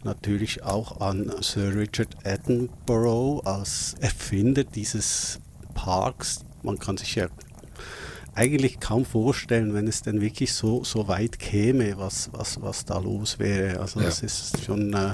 natürlich 0.03 0.63
auch 0.63 1.01
an 1.01 1.31
Sir 1.41 1.75
Richard 1.75 2.15
Attenborough 2.25 3.45
als 3.45 3.95
Erfinder 3.99 4.63
dieses 4.63 5.39
Parks. 5.73 6.43
Man 6.63 6.79
kann 6.79 6.97
sich 6.97 7.15
ja 7.15 7.27
eigentlich 8.33 8.79
kaum 8.79 9.05
vorstellen, 9.05 9.73
wenn 9.73 9.87
es 9.87 10.01
denn 10.01 10.21
wirklich 10.21 10.53
so, 10.53 10.83
so 10.83 11.07
weit 11.07 11.37
käme, 11.37 11.97
was, 11.97 12.29
was, 12.33 12.61
was 12.61 12.85
da 12.85 12.97
los 12.97 13.39
wäre. 13.39 13.79
Also 13.79 13.99
ja. 13.99 14.07
das 14.07 14.23
ist 14.23 14.63
schon 14.63 14.93
äh, 14.93 15.13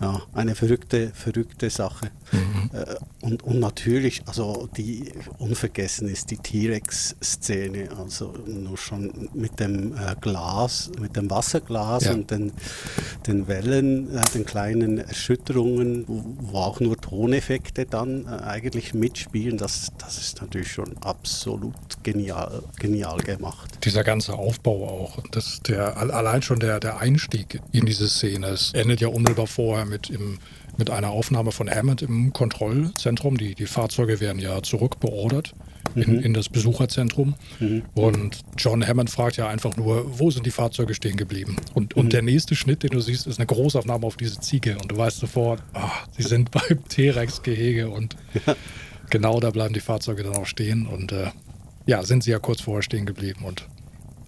ja, 0.00 0.20
eine 0.34 0.54
verrückte, 0.54 1.10
verrückte 1.14 1.70
Sache. 1.70 2.10
Mhm. 2.32 2.70
Äh, 2.72 2.96
und, 3.22 3.42
und 3.44 3.60
natürlich, 3.60 4.22
also 4.26 4.68
die 4.76 5.12
unvergessen 5.38 6.08
ist 6.08 6.30
die 6.30 6.36
T-Rex-Szene, 6.36 7.88
also 7.98 8.34
nur 8.46 8.76
schon 8.76 9.30
mit 9.32 9.58
dem 9.58 9.94
äh, 9.94 10.14
Glas, 10.20 10.90
mit 11.00 11.16
dem 11.16 11.30
Wasserglas 11.30 12.04
ja. 12.04 12.12
und 12.12 12.30
den, 12.30 12.52
den 13.26 13.48
Wellen, 13.48 14.14
äh, 14.14 14.20
den 14.34 14.44
kleinen 14.44 14.98
Erschütterungen, 14.98 16.04
wo, 16.06 16.58
auch 16.58 16.80
nur 16.80 17.00
Toneffekte 17.00 17.86
dann 17.86 18.26
eigentlich 18.26 18.92
mitspielen, 18.92 19.56
das, 19.56 19.92
das 19.98 20.18
ist 20.18 20.40
natürlich 20.42 20.72
schon 20.72 20.96
absolut 20.98 21.74
genial, 22.02 22.62
genial 22.78 23.18
gemacht. 23.18 23.78
Dieser 23.84 24.04
ganze 24.04 24.34
Aufbau 24.34 24.88
auch, 24.88 25.22
das, 25.30 25.60
der, 25.66 25.96
allein 25.96 26.42
schon 26.42 26.60
der, 26.60 26.80
der 26.80 26.98
Einstieg 26.98 27.60
in 27.72 27.86
diese 27.86 28.08
Szene, 28.08 28.48
es 28.48 28.72
endet 28.74 29.00
ja 29.00 29.08
unmittelbar 29.08 29.46
vorher 29.46 29.85
mit, 29.88 30.10
im, 30.10 30.38
mit 30.76 30.90
einer 30.90 31.10
Aufnahme 31.10 31.52
von 31.52 31.70
Hammond 31.70 32.02
im 32.02 32.32
Kontrollzentrum. 32.32 33.36
Die, 33.36 33.54
die 33.54 33.66
Fahrzeuge 33.66 34.20
werden 34.20 34.40
ja 34.40 34.62
zurückbeordert 34.62 35.54
in, 35.94 36.16
mhm. 36.16 36.20
in 36.20 36.34
das 36.34 36.48
Besucherzentrum. 36.48 37.34
Mhm. 37.60 37.82
Und 37.94 38.40
John 38.58 38.86
Hammond 38.86 39.10
fragt 39.10 39.36
ja 39.36 39.48
einfach 39.48 39.76
nur, 39.76 40.18
wo 40.18 40.30
sind 40.30 40.46
die 40.46 40.50
Fahrzeuge 40.50 40.94
stehen 40.94 41.16
geblieben? 41.16 41.56
Und, 41.74 41.94
und 41.94 42.06
mhm. 42.06 42.10
der 42.10 42.22
nächste 42.22 42.54
Schnitt, 42.54 42.82
den 42.82 42.90
du 42.90 43.00
siehst, 43.00 43.26
ist 43.26 43.38
eine 43.38 43.46
Großaufnahme 43.46 44.06
auf 44.06 44.16
diese 44.16 44.40
Ziege. 44.40 44.76
Und 44.78 44.90
du 44.92 44.96
weißt 44.96 45.18
sofort, 45.18 45.62
ach, 45.72 46.06
sie 46.16 46.22
sind 46.22 46.50
beim 46.50 46.86
T-Rex-Gehege 46.88 47.88
und 47.88 48.16
ja. 48.46 48.56
genau 49.10 49.40
da 49.40 49.50
bleiben 49.50 49.74
die 49.74 49.80
Fahrzeuge 49.80 50.22
dann 50.22 50.36
auch 50.36 50.46
stehen. 50.46 50.86
Und 50.86 51.12
äh, 51.12 51.30
ja, 51.86 52.02
sind 52.02 52.24
sie 52.24 52.30
ja 52.30 52.38
kurz 52.38 52.60
vorher 52.60 52.82
stehen 52.82 53.06
geblieben. 53.06 53.44
Und 53.44 53.66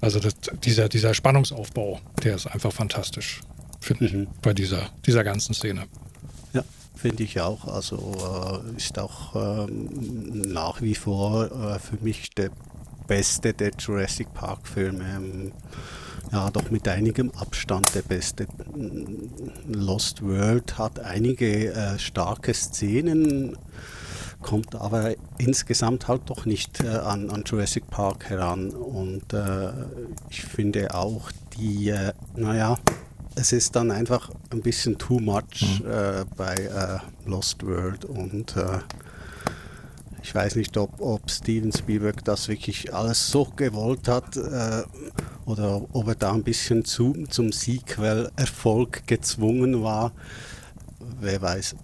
Also 0.00 0.20
das, 0.20 0.34
dieser, 0.64 0.88
dieser 0.88 1.14
Spannungsaufbau, 1.14 2.00
der 2.22 2.36
ist 2.36 2.46
einfach 2.46 2.72
fantastisch, 2.72 3.40
finde 3.80 4.06
ich, 4.06 4.28
bei 4.42 4.54
dieser, 4.54 4.90
dieser 5.06 5.24
ganzen 5.24 5.54
Szene. 5.54 5.86
Ja, 6.52 6.64
finde 6.94 7.22
ich 7.22 7.40
auch. 7.40 7.66
Also 7.66 8.62
äh, 8.64 8.76
ist 8.76 8.98
auch 8.98 9.34
ähm, 9.68 10.42
nach 10.52 10.80
wie 10.80 10.94
vor 10.94 11.50
äh, 11.50 11.78
für 11.78 12.02
mich 12.02 12.30
der 12.30 12.50
beste 13.06 13.54
der 13.54 13.72
Jurassic 13.78 14.32
Park-Filme. 14.34 15.04
Ähm, 15.04 15.52
ja, 16.30 16.50
doch 16.50 16.70
mit 16.70 16.86
einigem 16.86 17.30
Abstand 17.32 17.94
der 17.94 18.02
beste. 18.02 18.46
Lost 19.66 20.22
World 20.22 20.78
hat 20.78 21.00
einige 21.00 21.72
äh, 21.72 21.98
starke 21.98 22.52
Szenen, 22.52 23.56
kommt 24.42 24.74
aber 24.74 25.14
insgesamt 25.38 26.06
halt 26.06 26.22
doch 26.26 26.44
nicht 26.44 26.84
äh, 26.84 26.88
an, 26.88 27.30
an, 27.30 27.44
Jurassic 27.46 27.88
Park 27.88 28.28
heran. 28.28 28.70
Und 28.70 29.32
äh, 29.32 29.70
ich 30.28 30.42
finde 30.42 30.94
auch 30.94 31.30
die, 31.56 31.88
äh, 31.88 32.12
naja, 32.36 32.76
es 33.38 33.52
ist 33.52 33.76
dann 33.76 33.90
einfach 33.90 34.30
ein 34.50 34.62
bisschen 34.62 34.98
too 34.98 35.20
much 35.20 35.80
mhm. 35.82 35.90
Äh, 35.90 36.24
bei 36.36 36.54
äh, 36.54 37.28
Lost 37.28 37.64
World 37.64 38.04
und 38.04 38.54
ich 40.28 40.34
weiß 40.34 40.56
nicht, 40.56 40.76
ob, 40.76 41.00
ob 41.00 41.30
Steven 41.30 41.72
Spielberg 41.72 42.22
das 42.24 42.48
wirklich 42.48 42.92
alles 42.92 43.30
so 43.30 43.46
gewollt 43.56 44.08
hat 44.08 44.36
äh, 44.36 44.82
oder 45.46 45.82
ob 45.94 46.08
er 46.08 46.14
da 46.16 46.32
ein 46.32 46.42
bisschen 46.42 46.84
zu, 46.84 47.14
zum 47.30 47.50
Sequel-Erfolg 47.50 49.06
gezwungen 49.06 49.82
war. 49.82 50.12
Wer 51.20 51.40
weiß. 51.40 51.76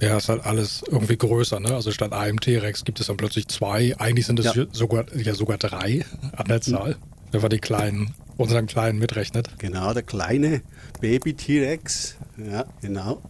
Ja, 0.00 0.16
ist 0.16 0.30
halt 0.30 0.46
alles 0.46 0.82
irgendwie 0.90 1.18
größer, 1.18 1.60
ne? 1.60 1.74
Also 1.74 1.90
statt 1.90 2.14
einem 2.14 2.40
T-Rex 2.40 2.84
gibt 2.84 3.00
es 3.00 3.08
dann 3.08 3.18
plötzlich 3.18 3.48
zwei. 3.48 3.94
Eigentlich 3.98 4.24
sind 4.24 4.38
es 4.38 4.54
ja. 4.54 4.64
sogar, 4.72 5.04
ja 5.14 5.34
sogar 5.34 5.58
drei 5.58 6.06
an 6.34 6.46
der 6.46 6.62
Zahl, 6.62 6.92
mhm. 6.92 7.32
wenn 7.32 7.42
man 7.42 7.50
die 7.50 7.58
kleinen, 7.58 8.14
unseren 8.40 8.66
kleinen 8.66 8.98
mitrechnet. 8.98 9.58
Genau, 9.58 9.92
der 9.92 10.02
kleine 10.02 10.62
Baby-T-Rex. 11.00 12.16
Ja, 12.38 12.64
genau. 12.80 13.20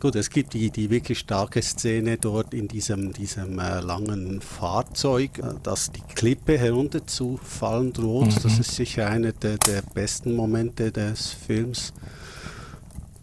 Gut, 0.00 0.14
es 0.16 0.30
gibt 0.30 0.52
die, 0.54 0.70
die 0.70 0.90
wirklich 0.90 1.20
starke 1.20 1.62
Szene 1.62 2.18
dort 2.18 2.54
in 2.54 2.68
diesem, 2.68 3.12
diesem 3.12 3.58
äh, 3.58 3.80
langen 3.80 4.40
Fahrzeug, 4.40 5.38
äh, 5.38 5.54
dass 5.62 5.90
die 5.90 6.02
Klippe 6.14 6.58
herunterzufallen 6.58 7.92
droht. 7.92 8.26
Mhm. 8.26 8.42
Das 8.42 8.58
ist 8.58 8.74
sicher 8.76 9.08
einer 9.08 9.32
der, 9.32 9.58
der 9.58 9.82
besten 9.82 10.34
Momente 10.34 10.92
des 10.92 11.30
Films. 11.30 11.92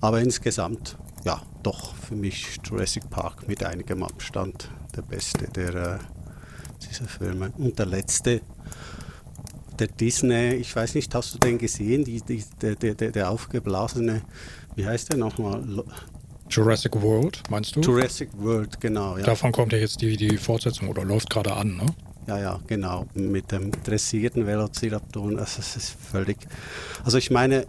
Aber 0.02 0.22
insgesamt, 0.22 0.98
ja, 1.24 1.42
doch 1.64 1.96
für 1.96 2.16
mich 2.16 2.60
Jurassic 2.64 3.10
Park 3.10 3.48
mit 3.48 3.64
einigem 3.64 4.04
Abstand 4.04 4.70
der 4.96 5.02
beste 5.02 5.48
der, 5.50 5.76
äh, 5.76 5.98
dieser 6.90 7.08
Filme. 7.08 7.52
Und 7.58 7.80
der 7.80 7.86
letzte, 7.86 8.42
der 9.80 9.88
Disney, 9.88 10.56
ich 10.56 10.76
weiß 10.76 10.96
nicht, 10.96 11.14
hast 11.14 11.34
du 11.34 11.40
den 11.40 11.58
gesehen, 11.58 12.04
die, 12.04 12.22
die, 12.22 12.44
der, 12.62 12.76
der, 12.76 12.94
der 12.94 13.30
aufgeblasene, 13.30 14.22
wie 14.76 14.86
heißt 14.86 15.12
der 15.12 15.18
nochmal? 15.18 15.64
Jurassic 16.50 17.02
World, 17.02 17.42
meinst 17.50 17.76
du? 17.76 17.82
Jurassic 17.82 18.30
World, 18.38 18.80
genau. 18.80 19.18
Ja. 19.18 19.24
Davon 19.24 19.52
kommt 19.52 19.74
ja 19.74 19.80
jetzt 19.80 20.02
die, 20.02 20.16
die 20.16 20.38
Fortsetzung 20.38 20.90
oder 20.90 21.04
läuft 21.04 21.30
gerade 21.30 21.54
an, 21.54 21.78
ne? 21.78 21.86
Ja, 22.28 22.40
ja, 22.40 22.60
genau. 22.66 23.06
Mit 23.14 23.52
dem 23.52 23.72
dressierten 23.72 24.48
Velociraptoren. 24.48 25.38
Also 25.38 25.60
es 25.60 25.76
ist 25.76 25.96
völlig. 26.12 26.38
Also 27.04 27.18
ich 27.18 27.30
meine, 27.30 27.68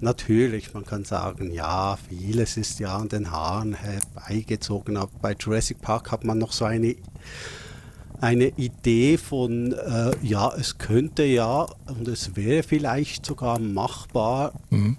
natürlich, 0.00 0.72
man 0.72 0.84
kann 0.84 1.04
sagen, 1.04 1.52
ja, 1.52 1.98
vieles 2.08 2.56
ist 2.56 2.80
ja 2.80 2.96
an 2.96 3.08
den 3.08 3.30
Haaren 3.30 3.74
herbeigezogen. 3.74 4.96
Aber 4.96 5.10
bei 5.20 5.34
Jurassic 5.38 5.80
Park 5.80 6.10
hat 6.10 6.24
man 6.24 6.38
noch 6.38 6.52
so 6.52 6.64
eine 6.64 6.96
eine 8.20 8.48
Idee 8.56 9.18
von, 9.18 9.72
äh, 9.72 10.12
ja, 10.22 10.52
es 10.56 10.78
könnte 10.78 11.24
ja 11.24 11.66
und 11.86 12.08
es 12.08 12.36
wäre 12.36 12.62
vielleicht 12.62 13.26
sogar 13.26 13.58
machbar, 13.58 14.52
mhm. 14.70 14.96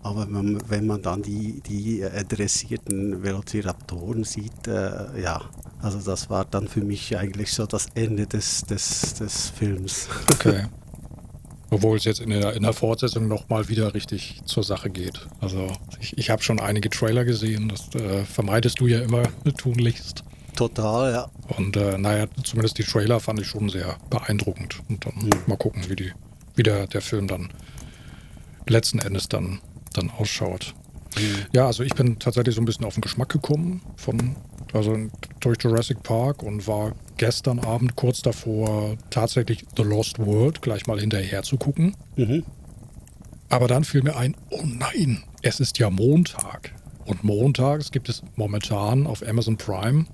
Aber 0.00 0.26
wenn, 0.30 0.58
wenn 0.70 0.86
man 0.86 1.02
dann 1.02 1.22
die, 1.22 1.60
die 1.66 2.04
dressierten 2.28 3.22
Velociraptoren 3.22 4.24
sieht, 4.24 4.66
äh, 4.66 5.20
ja, 5.20 5.42
also 5.82 5.98
das 5.98 6.30
war 6.30 6.44
dann 6.44 6.68
für 6.68 6.82
mich 6.82 7.16
eigentlich 7.16 7.52
so 7.52 7.66
das 7.66 7.88
Ende 7.94 8.26
des, 8.26 8.62
des, 8.62 9.14
des 9.14 9.50
Films. 9.50 10.08
Okay. 10.32 10.66
Obwohl 11.70 11.98
es 11.98 12.04
jetzt 12.04 12.20
in 12.20 12.30
der, 12.30 12.54
in 12.54 12.62
der 12.62 12.72
Fortsetzung 12.72 13.28
nochmal 13.28 13.68
wieder 13.68 13.92
richtig 13.92 14.40
zur 14.46 14.62
Sache 14.62 14.88
geht. 14.88 15.26
Also 15.40 15.70
ich, 16.00 16.16
ich 16.16 16.30
habe 16.30 16.42
schon 16.42 16.60
einige 16.60 16.88
Trailer 16.88 17.26
gesehen, 17.26 17.68
das 17.68 17.94
äh, 17.94 18.24
vermeidest 18.24 18.80
du 18.80 18.86
ja 18.86 19.00
immer 19.00 19.24
tunlichst. 19.58 20.24
Total, 20.58 21.12
ja. 21.12 21.30
Und 21.56 21.76
äh, 21.76 21.96
naja, 21.98 22.26
zumindest 22.42 22.78
die 22.78 22.82
Trailer 22.82 23.20
fand 23.20 23.40
ich 23.40 23.46
schon 23.46 23.68
sehr 23.68 23.96
beeindruckend. 24.10 24.80
Und 24.88 25.06
dann 25.06 25.14
hm. 25.14 25.30
mal 25.46 25.56
gucken, 25.56 25.88
wie, 25.88 25.94
die, 25.94 26.12
wie 26.56 26.64
der, 26.64 26.88
der 26.88 27.00
Film 27.00 27.28
dann 27.28 27.50
letzten 28.66 28.98
Endes 28.98 29.28
dann 29.28 29.60
dann 29.92 30.10
ausschaut. 30.10 30.74
Mhm. 31.16 31.46
Ja, 31.52 31.66
also 31.66 31.82
ich 31.82 31.94
bin 31.94 32.18
tatsächlich 32.18 32.54
so 32.54 32.60
ein 32.60 32.64
bisschen 32.64 32.84
auf 32.84 32.94
den 32.94 33.00
Geschmack 33.00 33.28
gekommen 33.28 33.82
von, 33.96 34.36
also 34.72 34.96
durch 35.40 35.58
Jurassic 35.62 36.02
Park 36.02 36.42
und 36.42 36.66
war 36.66 36.92
gestern 37.16 37.58
Abend 37.60 37.96
kurz 37.96 38.22
davor, 38.22 38.96
tatsächlich 39.10 39.64
The 39.76 39.82
Lost 39.82 40.18
World 40.18 40.62
gleich 40.62 40.86
mal 40.86 41.00
hinterher 41.00 41.42
zu 41.42 41.56
gucken. 41.56 41.96
Mhm. 42.16 42.44
Aber 43.48 43.66
dann 43.66 43.84
fiel 43.84 44.02
mir 44.02 44.16
ein, 44.16 44.36
oh 44.50 44.62
nein, 44.64 45.22
es 45.42 45.60
ist 45.60 45.78
ja 45.78 45.88
Montag. 45.88 46.74
Und 47.06 47.24
montags 47.24 47.90
gibt 47.90 48.10
es 48.10 48.22
momentan 48.36 49.06
auf 49.06 49.26
Amazon 49.26 49.56
Prime 49.56 50.04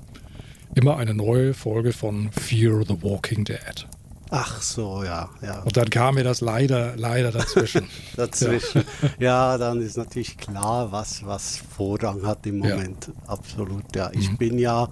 immer 0.74 0.96
eine 0.96 1.14
neue 1.14 1.54
Folge 1.54 1.92
von 1.92 2.30
Fear 2.32 2.84
the 2.86 3.02
Walking 3.02 3.44
Dead. 3.44 3.86
Ach 4.30 4.60
so, 4.62 5.04
ja, 5.04 5.28
ja. 5.42 5.62
Und 5.62 5.76
dann 5.76 5.90
kam 5.90 6.16
mir 6.16 6.24
das 6.24 6.40
leider, 6.40 6.96
leider 6.96 7.30
dazwischen. 7.30 7.86
dazwischen. 8.16 8.82
Ja. 9.20 9.52
ja. 9.52 9.58
dann 9.58 9.80
ist 9.80 9.96
natürlich 9.96 10.36
klar, 10.36 10.90
was, 10.90 11.24
was 11.24 11.58
Vorrang 11.58 12.26
hat 12.26 12.44
im 12.46 12.58
Moment. 12.58 13.06
Ja. 13.06 13.28
Absolut, 13.28 13.94
ja. 13.94 14.10
Ich 14.12 14.30
mhm. 14.30 14.36
bin 14.36 14.58
ja 14.58 14.88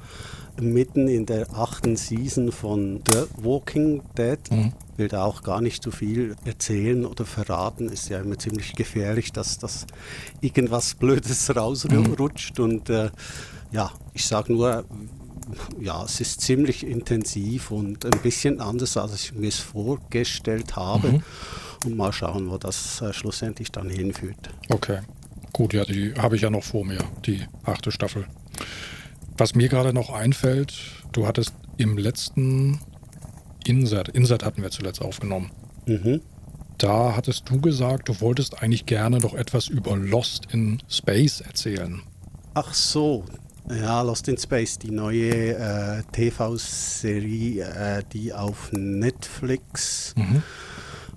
mitten 0.61 1.09
in 1.09 1.27
der 1.27 1.53
achten 1.55 1.97
Season 1.97 2.53
von 2.53 3.03
The 3.11 3.25
Walking 3.43 4.03
Dead. 4.17 4.39
Mhm. 4.51 4.73
Will 4.97 5.09
da 5.09 5.25
auch 5.25 5.43
gar 5.43 5.61
nicht 5.61 5.83
zu 5.83 5.91
so 5.91 5.97
viel 5.97 6.37
erzählen 6.45 7.05
oder 7.05 7.25
verraten. 7.25 7.89
Ist 7.89 8.11
ja 8.11 8.21
immer 8.21 8.39
ziemlich 8.39 8.75
gefährlich, 8.75 9.33
dass 9.33 9.59
das 9.59 9.87
irgendwas 10.41 10.95
Blödes 10.95 11.55
rausrutscht. 11.57 12.59
Mhm. 12.59 12.65
Und 12.65 12.91
äh, 12.91 13.11
ja, 13.73 13.91
ich 14.13 14.27
sage 14.27 14.53
nur, 14.53 14.85
ja, 15.81 16.05
es 16.05 16.21
ist 16.21 16.41
ziemlich 16.41 16.87
intensiv 16.87 17.71
und 17.71 18.05
ein 18.05 18.21
bisschen 18.23 18.61
anders, 18.61 18.97
als 18.97 19.15
ich 19.15 19.33
mir 19.35 19.49
es 19.49 19.59
vorgestellt 19.59 20.77
habe. 20.77 21.13
Mhm. 21.13 21.23
Und 21.85 21.97
mal 21.97 22.13
schauen, 22.13 22.51
wo 22.51 22.59
das 22.59 23.01
äh, 23.01 23.13
schlussendlich 23.13 23.73
dann 23.73 23.91
hinführt. 23.91 24.51
Okay. 24.69 25.01
Gut, 25.53 25.75
ja, 25.75 25.85
die 25.85 26.15
habe 26.15 26.37
ich 26.37 26.43
ja 26.43 26.51
noch 26.51 26.63
vor 26.63 26.85
mir, 26.85 26.99
die 27.27 27.45
achte 27.65 27.91
Staffel. 27.91 28.27
Was 29.37 29.55
mir 29.55 29.69
gerade 29.69 29.93
noch 29.93 30.11
einfällt, 30.11 30.75
du 31.13 31.27
hattest 31.27 31.55
im 31.77 31.99
letzten 31.99 32.81
Insert, 33.67 34.09
Insert 34.09 34.45
hatten 34.45 34.63
wir 34.63 34.71
zuletzt 34.71 35.03
aufgenommen. 35.03 35.51
Mhm. 35.87 36.21
Da 36.79 37.15
hattest 37.17 37.49
du 37.49 37.61
gesagt, 37.61 38.09
du 38.09 38.21
wolltest 38.21 38.63
eigentlich 38.63 38.87
gerne 38.87 39.19
noch 39.19 39.35
etwas 39.35 39.69
über 39.69 39.97
Lost 39.97 40.49
in 40.53 40.83
Space 40.89 41.41
erzählen. 41.41 42.03
Ach 42.55 42.75
so, 42.75 43.25
ja, 43.71 44.03
Lost 44.03 44.29
in 44.29 44.39
Space, 44.39 44.79
die 44.79 44.91
neue 44.91 45.55
äh, 45.55 46.03
TV-Serie, 46.13 47.65
äh, 47.65 48.03
die 48.13 48.33
auf 48.33 48.71
Netflix 48.73 50.15
mhm. 50.17 50.43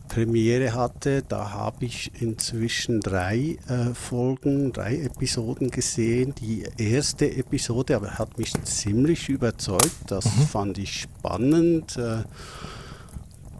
Premiere 0.08 0.74
hatte. 0.74 1.24
Da 1.28 1.52
habe 1.52 1.86
ich 1.86 2.12
inzwischen 2.22 3.02
drei 3.02 3.58
äh, 3.68 3.94
Folgen, 3.94 4.72
drei 4.72 4.98
Episoden 4.98 5.72
gesehen. 5.72 6.36
Die 6.36 6.64
erste 6.78 7.30
Episode 7.36 7.96
aber 7.96 8.12
hat 8.12 8.38
mich 8.38 8.54
ziemlich 8.64 9.30
überzeugt. 9.30 9.92
Das 10.08 10.26
mhm. 10.26 10.42
fand 10.44 10.78
ich 10.78 11.02
spannend. 11.02 11.98
Äh, 11.98 12.24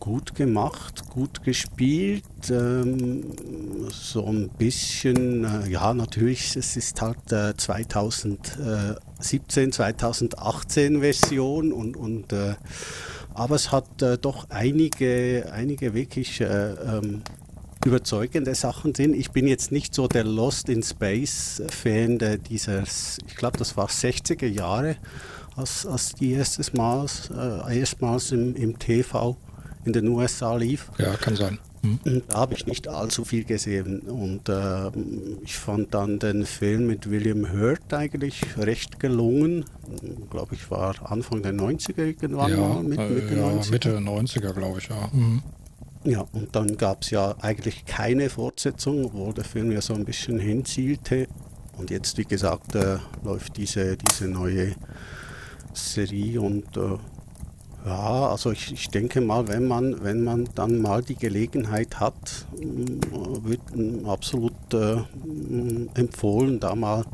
gut 0.06 0.36
gemacht, 0.36 1.10
gut 1.10 1.44
gespielt. 1.44 2.24
Ähm, 2.52 3.24
so 3.92 4.28
ein 4.28 4.50
bisschen, 4.50 5.46
äh, 5.46 5.68
ja, 5.68 5.96
natürlich, 5.96 6.56
es 6.56 6.78
ist 6.78 7.02
halt 7.02 7.32
äh, 7.32 7.58
2017, 7.58 9.72
2018 9.72 11.00
Version 11.00 11.74
und, 11.74 11.98
und 11.98 12.32
äh, 12.34 12.54
aber 13.34 13.56
es 13.56 13.72
hat 13.72 14.04
äh, 14.04 14.20
doch 14.20 14.46
einige, 14.50 15.50
einige 15.52 15.96
wirklich 15.96 16.40
äh, 16.40 16.46
ähm, 16.46 17.24
überzeugende 17.84 18.54
Sachen 18.54 18.94
drin. 18.94 19.16
Ich 19.16 19.32
bin 19.32 19.48
jetzt 19.48 19.72
nicht 19.72 19.96
so 19.96 20.08
der 20.08 20.24
Lost 20.24 20.70
in 20.70 20.84
Space 20.84 21.64
Fan 21.68 22.20
dieses, 22.48 23.18
ich 23.26 23.36
glaube, 23.36 23.58
das 23.58 23.76
war 23.76 23.88
60er 23.88 24.46
Jahre, 24.46 24.98
als, 25.56 25.88
als 25.88 26.14
die 26.14 26.34
erstes 26.34 26.74
Mal, 26.74 27.08
äh, 27.36 27.80
erstmals 27.80 28.32
im, 28.32 28.56
im 28.56 28.78
TV 28.78 29.36
in 29.86 29.94
den 29.94 30.08
USA 30.08 30.56
lief. 30.56 30.92
Ja, 30.98 31.14
kann 31.16 31.36
sein. 31.36 31.60
Mhm. 31.86 32.24
Da 32.28 32.38
habe 32.38 32.56
ich 32.56 32.66
nicht 32.66 32.88
allzu 32.88 33.26
viel 33.26 33.44
gesehen 33.44 34.00
und 34.02 34.50
äh, 34.50 34.90
ich 35.44 35.56
fand 35.56 35.94
dann 35.94 36.20
den 36.20 36.46
Film 36.46 36.88
mit 36.88 37.10
William 37.10 37.52
Hurt 37.54 37.94
eigentlich 37.94 38.44
recht 38.58 39.00
gelungen. 39.00 39.66
Glaube 40.30 40.56
ich, 40.56 40.70
war 40.72 40.96
Anfang 41.10 41.44
der 41.44 41.54
90er 41.54 42.06
irgendwann 42.06 42.52
ja, 42.52 42.58
mal, 42.58 42.84
mit, 42.84 42.98
Mitte, 42.98 43.36
äh, 43.36 43.38
ja, 43.38 43.48
90er. 43.48 43.72
Mitte 43.72 43.98
90er, 43.98 44.54
glaube 44.54 44.80
ich, 44.80 44.90
ja. 44.90 45.10
Mhm. 45.14 45.44
Ja, 46.04 46.24
und 46.34 46.56
dann 46.56 46.78
gab 46.78 47.02
es 47.02 47.10
ja 47.10 47.36
eigentlich 47.42 47.86
keine 47.86 48.30
Fortsetzung, 48.30 49.12
wo 49.14 49.32
der 49.32 49.44
Film 49.44 49.72
ja 49.72 49.82
so 49.82 49.96
ein 49.96 50.06
bisschen 50.06 50.40
hinzielte. 50.40 51.28
Und 51.78 51.90
jetzt, 51.90 52.18
wie 52.18 52.26
gesagt, 52.26 52.76
äh, 52.76 52.98
läuft 53.24 53.58
diese, 53.58 53.98
diese 53.98 54.28
neue 54.28 54.76
Serie 55.74 56.42
und 56.42 56.78
äh, 56.78 56.98
ja, 57.86 58.30
also 58.30 58.52
ich, 58.52 58.72
ich 58.72 58.88
denke 58.90 59.22
mal, 59.22 59.48
wenn 59.48 59.68
man, 59.68 60.04
wenn 60.04 60.24
man 60.24 60.50
dann 60.56 60.82
mal 60.82 61.04
die 61.04 61.16
Gelegenheit 61.16 62.00
hat, 62.00 62.48
mm, 62.58 63.44
wird 63.44 64.08
absolut 64.08 64.54
äh, 64.74 64.96
mm, 64.96 65.90
empfohlen, 65.94 66.60
da 66.60 66.74
mal 66.74 67.06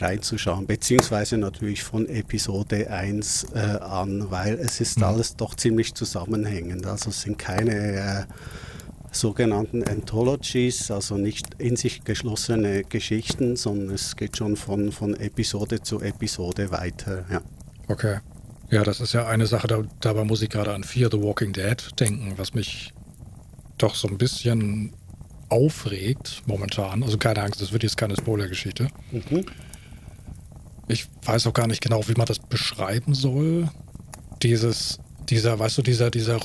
reinzuschauen, 0.00 0.66
beziehungsweise 0.66 1.38
natürlich 1.38 1.82
von 1.82 2.08
Episode 2.08 2.90
1 2.90 3.48
äh, 3.54 3.58
an, 3.58 4.30
weil 4.30 4.54
es 4.54 4.80
ist 4.80 4.98
mhm. 4.98 5.04
alles 5.04 5.36
doch 5.36 5.54
ziemlich 5.54 5.94
zusammenhängend. 5.94 6.86
Also 6.86 7.10
es 7.10 7.22
sind 7.22 7.38
keine 7.38 7.74
äh, 7.74 8.24
sogenannten 9.10 9.82
Anthologies, 9.84 10.90
also 10.90 11.16
nicht 11.16 11.54
in 11.58 11.76
sich 11.76 12.04
geschlossene 12.04 12.84
Geschichten, 12.84 13.56
sondern 13.56 13.94
es 13.94 14.16
geht 14.16 14.36
schon 14.36 14.56
von, 14.56 14.92
von 14.92 15.14
Episode 15.14 15.82
zu 15.82 16.00
Episode 16.00 16.70
weiter. 16.70 17.24
Ja. 17.30 17.40
Okay. 17.88 18.18
Ja, 18.70 18.82
das 18.82 19.00
ist 19.00 19.12
ja 19.12 19.26
eine 19.26 19.46
Sache, 19.46 19.68
da, 19.68 19.82
dabei 20.00 20.24
muss 20.24 20.42
ich 20.42 20.50
gerade 20.50 20.72
an 20.72 20.84
Fear 20.84 21.10
the 21.10 21.20
Walking 21.20 21.52
Dead 21.52 21.76
denken, 21.98 22.34
was 22.36 22.54
mich 22.54 22.92
doch 23.78 23.94
so 23.94 24.08
ein 24.08 24.18
bisschen 24.18 24.92
aufregt 25.48 26.42
momentan. 26.46 27.02
Also 27.02 27.18
keine 27.18 27.42
Angst, 27.42 27.60
das 27.60 27.72
wird 27.72 27.82
jetzt 27.82 27.96
keine 27.96 28.16
Spoiler-Geschichte. 28.16 28.88
Mhm. 29.12 29.44
Ich 30.88 31.06
weiß 31.24 31.46
auch 31.46 31.52
gar 31.52 31.66
nicht 31.66 31.82
genau, 31.82 32.06
wie 32.08 32.14
man 32.14 32.26
das 32.26 32.38
beschreiben 32.38 33.14
soll. 33.14 33.70
Dieses, 34.42 34.98
dieser, 35.28 35.58
weißt 35.58 35.78
du, 35.78 35.82
dieser, 35.82 36.10
dieser, 36.10 36.40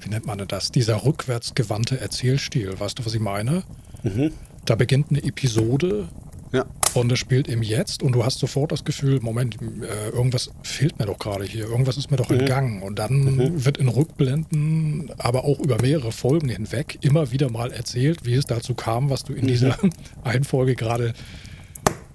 wie 0.00 0.08
nennt 0.08 0.26
man 0.26 0.38
denn 0.38 0.48
das? 0.48 0.70
Dieser 0.70 1.04
rückwärtsgewandte 1.04 2.00
Erzählstil, 2.00 2.78
weißt 2.78 2.98
du, 2.98 3.04
was 3.04 3.14
ich 3.14 3.20
meine? 3.20 3.64
Mhm. 4.02 4.32
Da 4.64 4.76
beginnt 4.76 5.10
eine 5.10 5.22
Episode 5.22 6.08
ja. 6.52 6.64
Und 6.94 7.10
es 7.10 7.18
spielt 7.18 7.48
im 7.48 7.62
Jetzt 7.62 8.02
und 8.02 8.12
du 8.12 8.24
hast 8.24 8.38
sofort 8.38 8.72
das 8.72 8.84
Gefühl, 8.84 9.20
Moment, 9.20 9.56
äh, 9.60 10.10
irgendwas 10.10 10.50
fehlt 10.62 10.98
mir 10.98 11.06
doch 11.06 11.18
gerade 11.18 11.44
hier, 11.44 11.64
irgendwas 11.64 11.96
ist 11.96 12.10
mir 12.10 12.16
doch 12.16 12.28
mhm. 12.28 12.40
entgangen. 12.40 12.82
Und 12.82 12.98
dann 12.98 13.36
mhm. 13.36 13.64
wird 13.64 13.78
in 13.78 13.88
Rückblenden, 13.88 15.10
aber 15.18 15.44
auch 15.44 15.58
über 15.58 15.80
mehrere 15.82 16.12
Folgen 16.12 16.48
hinweg, 16.48 16.98
immer 17.00 17.32
wieder 17.32 17.50
mal 17.50 17.72
erzählt, 17.72 18.24
wie 18.24 18.34
es 18.34 18.46
dazu 18.46 18.74
kam, 18.74 19.10
was 19.10 19.24
du 19.24 19.32
in 19.32 19.42
mhm. 19.42 19.48
dieser 19.48 19.78
einen 20.22 20.44
Folge 20.44 20.76
gerade 20.76 21.14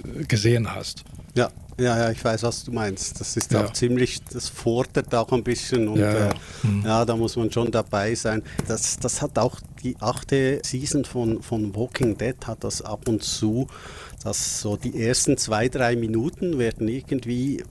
äh, 0.04 0.24
gesehen 0.26 0.74
hast. 0.74 1.04
Ja, 1.36 1.52
ja, 1.80 1.98
ja, 1.98 2.12
ich 2.12 2.24
weiß, 2.24 2.44
was 2.44 2.66
du 2.66 2.72
meinst. 2.72 3.20
Das 3.20 3.38
ist 3.38 3.54
ja. 3.54 3.64
auch 3.64 3.74
ziemlich, 3.74 4.22
das 4.34 4.50
fordert 4.50 5.14
auch 5.16 5.32
ein 5.32 5.44
bisschen 5.44 5.88
und 5.88 6.00
ja, 6.00 6.14
ja. 6.14 6.30
Äh, 6.30 6.34
mhm. 6.68 6.86
ja, 6.86 7.06
da 7.06 7.16
muss 7.16 7.36
man 7.38 7.52
schon 7.52 7.72
dabei 7.72 8.16
sein. 8.16 8.44
Das, 8.68 8.98
das 9.00 9.22
hat 9.22 9.38
auch 9.40 9.60
die 9.84 9.96
achte 10.00 10.62
Season 10.64 11.06
von, 11.06 11.42
von 11.42 11.74
Walking 11.76 12.18
Dead 12.18 12.36
hat 12.46 12.64
das 12.64 12.82
ab 12.82 13.08
und 13.08 13.24
zu 13.24 13.68
dass 14.24 14.62
so 14.62 14.76
die 14.76 15.02
ersten 15.02 15.38
zwei, 15.38 15.70
drei 15.70 15.96
Minuten 15.96 16.60
werden 16.60 16.88
irgendwie 16.88 17.64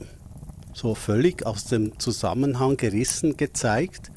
so 0.73 0.95
völlig 0.95 1.45
aus 1.45 1.65
dem 1.65 1.99
Zusammenhang 1.99 2.77
gerissen 2.77 3.37
gezeigt. 3.37 4.11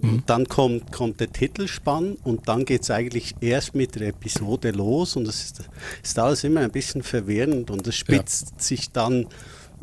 Mhm. 0.00 0.22
Dann 0.26 0.48
kommt, 0.48 0.92
kommt 0.92 1.20
der 1.20 1.32
Titelspann 1.32 2.16
und 2.24 2.48
dann 2.48 2.64
geht 2.64 2.82
es 2.82 2.90
eigentlich 2.90 3.34
erst 3.40 3.74
mit 3.74 3.94
der 3.94 4.08
Episode 4.08 4.72
los 4.72 5.16
und 5.16 5.26
es 5.26 5.44
ist, 5.44 5.70
ist 6.02 6.18
alles 6.18 6.44
immer 6.44 6.60
ein 6.60 6.72
bisschen 6.72 7.02
verwirrend 7.02 7.70
und 7.70 7.86
es 7.86 7.94
spitzt 7.94 8.52
ja. 8.56 8.62
sich 8.62 8.90
dann 8.90 9.26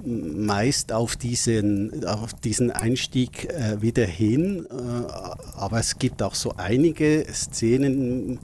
meist 0.05 0.91
auf 0.91 1.15
diesen, 1.15 2.05
auf 2.05 2.33
diesen 2.33 2.71
Einstieg 2.71 3.45
äh, 3.49 3.81
wieder 3.81 4.05
hin. 4.05 4.65
Äh, 4.69 5.11
aber 5.55 5.79
es 5.79 5.97
gibt 5.97 6.21
auch 6.23 6.35
so 6.35 6.53
einige 6.57 7.25
Szenen, 7.31 8.39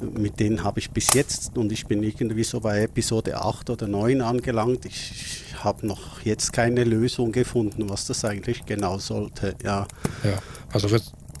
mit 0.00 0.40
denen 0.40 0.64
habe 0.64 0.80
ich 0.80 0.90
bis 0.90 1.14
jetzt, 1.14 1.56
und 1.56 1.72
ich 1.72 1.86
bin 1.86 2.02
irgendwie 2.02 2.44
so 2.44 2.60
bei 2.60 2.82
Episode 2.82 3.40
8 3.40 3.70
oder 3.70 3.88
9 3.88 4.20
angelangt, 4.20 4.84
ich, 4.84 5.12
ich 5.50 5.64
habe 5.64 5.86
noch 5.86 6.20
jetzt 6.22 6.52
keine 6.52 6.84
Lösung 6.84 7.32
gefunden, 7.32 7.88
was 7.88 8.06
das 8.06 8.24
eigentlich 8.24 8.66
genau 8.66 8.98
sollte. 8.98 9.54
Ja, 9.62 9.86
ja 10.24 10.38
also 10.72 10.88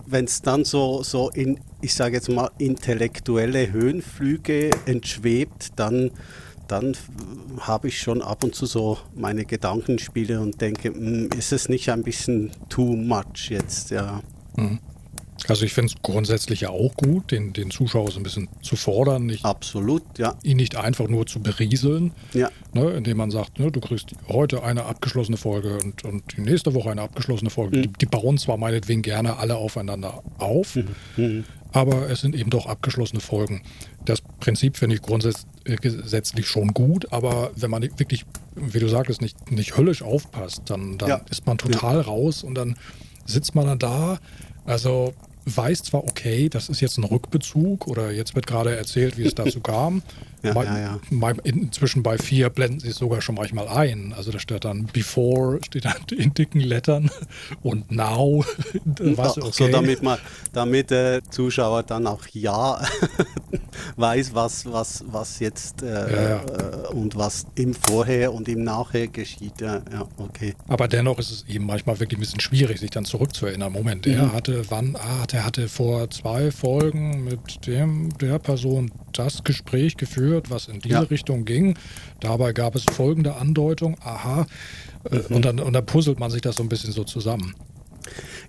wenn 0.06 0.24
es 0.26 0.42
dann 0.42 0.64
so, 0.64 1.02
so 1.02 1.30
in, 1.30 1.60
ich 1.80 1.94
sage 1.94 2.16
jetzt 2.16 2.28
mal, 2.28 2.50
intellektuelle 2.58 3.72
Höhenflüge 3.72 4.70
entschwebt, 4.86 5.70
dann 5.76 6.10
dann 6.72 6.96
habe 7.60 7.88
ich 7.88 7.98
schon 7.98 8.22
ab 8.22 8.42
und 8.44 8.54
zu 8.54 8.64
so 8.64 8.98
meine 9.14 9.44
Gedankenspiele 9.44 10.40
und 10.40 10.60
denke, 10.60 10.88
hm, 10.88 11.28
ist 11.36 11.52
es 11.52 11.68
nicht 11.68 11.90
ein 11.90 12.02
bisschen 12.02 12.50
too 12.70 12.96
much 12.96 13.50
jetzt, 13.50 13.90
ja. 13.90 14.22
Mhm. 14.56 14.78
Also 15.48 15.64
ich 15.64 15.74
finde 15.74 15.92
es 15.92 16.02
grundsätzlich 16.02 16.62
ja 16.62 16.70
auch 16.70 16.94
gut, 16.94 17.30
den, 17.32 17.52
den 17.52 17.70
Zuschauer 17.70 18.10
so 18.12 18.20
ein 18.20 18.22
bisschen 18.22 18.48
zu 18.62 18.76
fordern. 18.76 19.26
Nicht, 19.26 19.44
Absolut, 19.44 20.02
ja. 20.16 20.34
Ihn 20.42 20.56
nicht 20.56 20.76
einfach 20.76 21.08
nur 21.08 21.26
zu 21.26 21.40
berieseln, 21.40 22.12
ja. 22.32 22.48
ne, 22.72 22.90
indem 22.92 23.16
man 23.16 23.30
sagt, 23.30 23.58
ne, 23.58 23.70
du 23.70 23.80
kriegst 23.80 24.14
heute 24.28 24.62
eine 24.62 24.84
abgeschlossene 24.84 25.36
Folge 25.36 25.78
und, 25.78 26.04
und 26.04 26.22
die 26.36 26.42
nächste 26.42 26.74
Woche 26.74 26.90
eine 26.90 27.02
abgeschlossene 27.02 27.50
Folge. 27.50 27.78
Mhm. 27.78 27.82
Die, 27.82 27.92
die, 27.92 28.06
bauen 28.06 28.38
zwar 28.38 28.56
meinetwegen 28.56 29.02
gerne 29.02 29.38
alle 29.38 29.56
aufeinander 29.56 30.22
auf, 30.38 30.76
mhm. 31.16 31.44
Aber 31.72 32.10
es 32.10 32.20
sind 32.20 32.34
eben 32.34 32.50
doch 32.50 32.66
abgeschlossene 32.66 33.20
Folgen. 33.20 33.62
Das 34.04 34.20
Prinzip 34.40 34.76
finde 34.76 34.96
ich 34.96 35.02
grundsätzlich 35.02 36.46
schon 36.46 36.74
gut, 36.74 37.12
aber 37.12 37.50
wenn 37.56 37.70
man 37.70 37.82
wirklich, 37.82 38.24
wie 38.54 38.78
du 38.78 38.88
sagtest, 38.88 39.20
nicht, 39.20 39.50
nicht 39.50 39.76
höllisch 39.76 40.02
aufpasst, 40.02 40.62
dann, 40.66 40.98
dann 40.98 41.08
ja. 41.08 41.20
ist 41.30 41.46
man 41.46 41.58
total 41.58 41.96
ja. 41.96 42.02
raus 42.02 42.42
und 42.42 42.54
dann 42.54 42.76
sitzt 43.24 43.54
man 43.54 43.66
dann 43.66 43.78
da. 43.78 44.18
Also 44.64 45.14
weiß 45.44 45.82
zwar, 45.82 46.04
okay, 46.04 46.48
das 46.48 46.68
ist 46.68 46.80
jetzt 46.80 46.98
ein 46.98 47.04
Rückbezug 47.04 47.86
oder 47.86 48.10
jetzt 48.10 48.34
wird 48.34 48.46
gerade 48.46 48.76
erzählt, 48.76 49.18
wie 49.18 49.24
es 49.24 49.34
dazu 49.34 49.60
kam. 49.62 50.02
Ja, 50.42 50.60
ja, 50.62 50.78
ja. 50.78 51.32
Inzwischen 51.44 52.02
bei 52.02 52.18
vier 52.18 52.50
blenden 52.50 52.80
sie 52.80 52.88
es 52.88 52.96
sogar 52.96 53.20
schon 53.20 53.36
manchmal 53.36 53.68
ein. 53.68 54.12
Also 54.12 54.32
da 54.32 54.40
steht 54.40 54.64
dann 54.64 54.86
Before, 54.86 55.60
steht 55.64 55.84
dann 55.84 55.94
in 56.16 56.34
dicken 56.34 56.60
Lettern 56.60 57.10
und 57.62 57.90
Now. 57.92 58.44
weißt 58.84 59.38
okay. 59.38 59.50
So 59.52 59.68
damit, 59.68 60.02
man, 60.02 60.18
damit 60.52 60.90
der 60.90 61.22
Zuschauer 61.30 61.84
dann 61.84 62.06
auch 62.06 62.26
ja 62.32 62.80
weiß, 63.96 64.34
was, 64.34 64.66
was, 64.70 65.04
was 65.06 65.38
jetzt 65.38 65.82
äh, 65.82 65.86
ja, 65.86 66.42
äh, 66.42 66.88
und 66.92 67.16
was 67.16 67.46
im 67.54 67.74
Vorher 67.74 68.32
und 68.32 68.48
im 68.48 68.64
Nachher 68.64 69.08
geschieht. 69.08 69.60
Ja, 69.60 69.82
ja, 69.92 70.06
okay. 70.18 70.54
Aber 70.68 70.88
dennoch 70.88 71.18
ist 71.18 71.30
es 71.30 71.44
eben 71.48 71.66
manchmal 71.66 71.98
wirklich 72.00 72.18
ein 72.18 72.20
bisschen 72.20 72.40
schwierig, 72.40 72.80
sich 72.80 72.90
dann 72.90 73.04
zurückzuerinnern. 73.04 73.72
Moment, 73.72 74.06
mhm. 74.06 74.12
er 74.14 74.32
hatte 74.32 74.70
wann, 74.70 74.96
ah, 74.96 75.26
der 75.26 75.44
hatte 75.44 75.68
vor 75.68 76.10
zwei 76.10 76.50
Folgen 76.50 77.24
mit 77.24 77.66
dem, 77.66 78.16
der 78.18 78.38
Person 78.38 78.90
das 79.12 79.44
Gespräch 79.44 79.96
geführt, 79.96 80.50
was 80.50 80.68
in 80.68 80.80
diese 80.80 80.94
ja. 80.94 81.00
Richtung 81.00 81.44
ging. 81.44 81.76
Dabei 82.20 82.52
gab 82.52 82.74
es 82.74 82.84
folgende 82.84 83.36
Andeutung, 83.36 83.96
aha, 84.00 84.46
äh, 85.10 85.16
mhm. 85.16 85.36
und, 85.36 85.44
dann, 85.44 85.60
und 85.60 85.72
dann 85.72 85.86
puzzelt 85.86 86.18
man 86.18 86.30
sich 86.30 86.40
das 86.40 86.56
so 86.56 86.62
ein 86.62 86.68
bisschen 86.68 86.92
so 86.92 87.04
zusammen. 87.04 87.54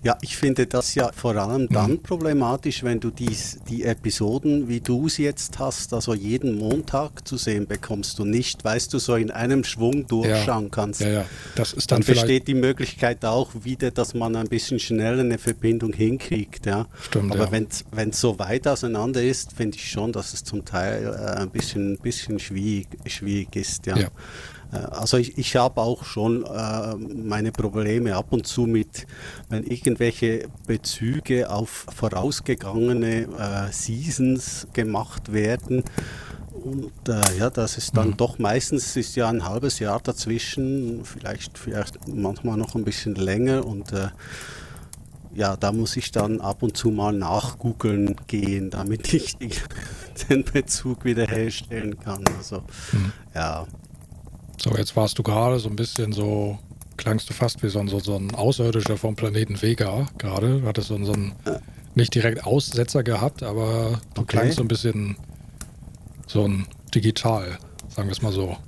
Ja, 0.02 0.16
ich 0.20 0.36
finde 0.36 0.66
das 0.66 0.94
ja 0.94 1.10
vor 1.12 1.36
allem 1.36 1.68
dann 1.68 1.92
mhm. 1.92 2.02
problematisch, 2.02 2.82
wenn 2.82 3.00
du 3.00 3.10
dies, 3.10 3.58
die 3.68 3.84
Episoden, 3.84 4.68
wie 4.68 4.80
du 4.80 5.08
sie 5.08 5.24
jetzt 5.24 5.58
hast, 5.58 5.94
also 5.94 6.14
jeden 6.14 6.58
Montag 6.58 7.26
zu 7.26 7.36
sehen 7.36 7.66
bekommst 7.66 8.18
du 8.18 8.24
nicht, 8.24 8.64
weißt 8.64 8.92
du, 8.92 8.98
so 8.98 9.16
in 9.16 9.30
einem 9.30 9.64
Schwung 9.64 10.06
durchschauen 10.06 10.64
ja. 10.64 10.70
kannst. 10.70 11.00
Ja, 11.00 11.08
ja. 11.08 11.24
Das 11.54 11.72
ist 11.72 11.90
dann, 11.90 12.00
dann 12.00 12.14
besteht 12.14 12.48
die 12.48 12.54
Möglichkeit 12.54 13.24
auch 13.24 13.50
wieder, 13.62 13.90
dass 13.90 14.14
man 14.14 14.36
ein 14.36 14.48
bisschen 14.48 14.78
schneller 14.78 15.20
eine 15.20 15.38
Verbindung 15.38 15.92
hinkriegt. 15.92 16.66
Ja. 16.66 16.86
Stimmt, 17.00 17.32
Aber 17.32 17.46
ja. 17.46 17.52
wenn 17.92 18.10
es 18.10 18.20
so 18.20 18.38
weit 18.38 18.68
auseinander 18.68 19.22
ist, 19.22 19.52
finde 19.52 19.76
ich 19.76 19.90
schon, 19.90 20.12
dass 20.12 20.34
es 20.34 20.44
zum 20.44 20.64
Teil 20.64 21.04
äh, 21.04 21.40
ein 21.40 21.50
bisschen, 21.50 21.98
bisschen 21.98 22.38
schwierig, 22.38 22.88
schwierig 23.06 23.56
ist. 23.56 23.86
Ja. 23.86 23.96
ja. 23.96 24.08
Äh, 24.74 24.78
also 24.78 25.16
ich, 25.16 25.38
ich 25.38 25.56
habe 25.56 25.80
auch 25.80 26.04
schon 26.04 26.44
äh, 26.44 26.94
meine 26.96 27.52
Probleme 27.52 28.16
ab 28.16 28.26
und 28.30 28.46
zu 28.46 28.62
mit, 28.66 29.06
wenn 29.48 29.64
irgendwelche 29.64 30.48
Bezüge 30.66 31.50
auf 31.50 31.86
vorausgegangene 31.94 33.28
äh, 33.38 33.72
Seasons 33.72 34.66
gemacht 34.72 35.32
werden. 35.32 35.84
Und 36.52 37.08
äh, 37.08 37.20
ja, 37.38 37.50
das 37.50 37.76
ist 37.76 37.96
dann 37.96 38.10
mhm. 38.10 38.16
doch 38.16 38.38
meistens 38.38 38.96
ist 38.96 39.16
ja 39.16 39.28
ein 39.28 39.44
halbes 39.44 39.80
Jahr 39.80 40.00
dazwischen, 40.00 41.04
vielleicht, 41.04 41.58
vielleicht 41.58 42.08
manchmal 42.08 42.56
noch 42.56 42.74
ein 42.74 42.84
bisschen 42.84 43.14
länger 43.16 43.66
und 43.66 43.92
äh, 43.92 44.08
ja, 45.34 45.56
da 45.56 45.72
muss 45.72 45.96
ich 45.96 46.12
dann 46.12 46.40
ab 46.40 46.62
und 46.62 46.76
zu 46.76 46.90
mal 46.90 47.12
nachgoogeln 47.12 48.14
gehen, 48.28 48.70
damit 48.70 49.12
ich 49.14 49.36
den 50.30 50.44
Bezug 50.44 51.04
wiederherstellen 51.04 51.98
kann. 51.98 52.24
Also 52.38 52.62
mhm. 52.92 53.12
ja, 53.34 53.66
so, 54.64 54.74
jetzt 54.76 54.96
warst 54.96 55.18
du 55.18 55.22
gerade 55.22 55.58
so 55.58 55.68
ein 55.68 55.76
bisschen 55.76 56.12
so, 56.12 56.58
klangst 56.96 57.28
du 57.28 57.34
fast 57.34 57.62
wie 57.62 57.68
so 57.68 57.80
ein, 57.80 57.88
so, 57.88 57.98
so 57.98 58.16
ein 58.16 58.34
Außerirdischer 58.34 58.96
vom 58.96 59.14
Planeten 59.14 59.60
Vega 59.60 60.06
gerade. 60.16 60.60
Du 60.60 60.66
hattest 60.66 60.88
so, 60.88 61.04
so 61.04 61.12
einen, 61.12 61.32
nicht 61.94 62.14
direkt 62.14 62.44
Aussetzer 62.44 63.02
gehabt, 63.02 63.42
aber 63.42 64.00
du 64.14 64.22
okay. 64.22 64.38
klangst 64.38 64.56
so 64.56 64.62
ein 64.62 64.68
bisschen 64.68 65.16
so 66.26 66.46
ein 66.46 66.66
digital, 66.94 67.58
sagen 67.88 68.08
wir 68.08 68.12
es 68.12 68.22
mal 68.22 68.32
so. 68.32 68.56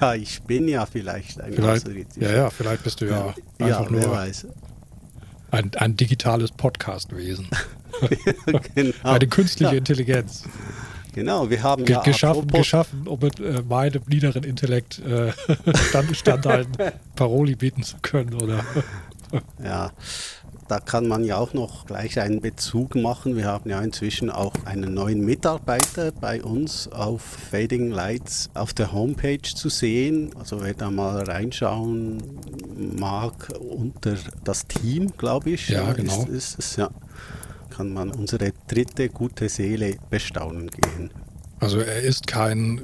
Ja, 0.00 0.14
ich 0.14 0.42
bin 0.42 0.68
ja 0.68 0.84
vielleicht 0.84 1.40
ein 1.40 1.54
vielleicht, 1.54 1.86
Ja, 2.20 2.30
ja, 2.30 2.50
vielleicht 2.50 2.84
bist 2.84 3.00
du 3.00 3.06
ja, 3.06 3.34
ja 3.58 3.78
einfach 3.78 3.90
nur 3.90 4.18
ein, 5.50 5.70
ein 5.74 5.96
digitales 5.96 6.50
Podcastwesen. 6.52 7.48
genau. 8.74 8.92
Eine 9.02 9.26
künstliche 9.28 9.72
ja. 9.72 9.78
Intelligenz. 9.78 10.44
Genau, 11.14 11.50
wir 11.50 11.62
haben 11.62 11.84
ja 11.84 12.00
geschaffen, 12.00 12.46
geschaffen, 12.48 13.06
um 13.06 13.18
mit 13.20 13.38
äh, 13.38 13.62
meinem 13.68 14.02
niederen 14.08 14.44
Intellekt 14.44 14.98
äh, 15.00 15.32
Stand, 15.88 16.16
standhalten, 16.16 16.92
Paroli 17.16 17.54
bieten 17.54 17.82
zu 17.82 17.96
können, 18.00 18.34
oder? 18.34 18.64
ja, 19.62 19.92
da 20.68 20.80
kann 20.80 21.06
man 21.06 21.24
ja 21.24 21.36
auch 21.36 21.52
noch 21.52 21.84
gleich 21.84 22.18
einen 22.18 22.40
Bezug 22.40 22.94
machen. 22.94 23.36
Wir 23.36 23.44
haben 23.44 23.68
ja 23.68 23.82
inzwischen 23.82 24.30
auch 24.30 24.54
einen 24.64 24.94
neuen 24.94 25.22
Mitarbeiter 25.22 26.12
bei 26.12 26.42
uns 26.42 26.88
auf 26.88 27.20
Fading 27.20 27.90
Lights 27.90 28.48
auf 28.54 28.72
der 28.72 28.92
Homepage 28.92 29.42
zu 29.42 29.68
sehen. 29.68 30.30
Also 30.38 30.62
wer 30.62 30.72
da 30.72 30.90
mal 30.90 31.24
reinschauen 31.24 32.22
mag 32.98 33.48
unter 33.60 34.16
das 34.44 34.66
Team, 34.66 35.12
glaube 35.18 35.50
ich, 35.50 35.68
ja, 35.68 35.92
genau. 35.92 36.22
ist, 36.22 36.28
ist 36.28 36.58
es, 36.58 36.76
ja, 36.76 36.90
kann 37.72 37.92
man 37.92 38.10
unsere 38.10 38.52
dritte 38.68 39.08
gute 39.08 39.48
Seele 39.48 39.96
bestaunen 40.10 40.70
gehen. 40.70 41.10
Also 41.58 41.78
er 41.78 42.02
ist 42.02 42.26
kein, 42.26 42.82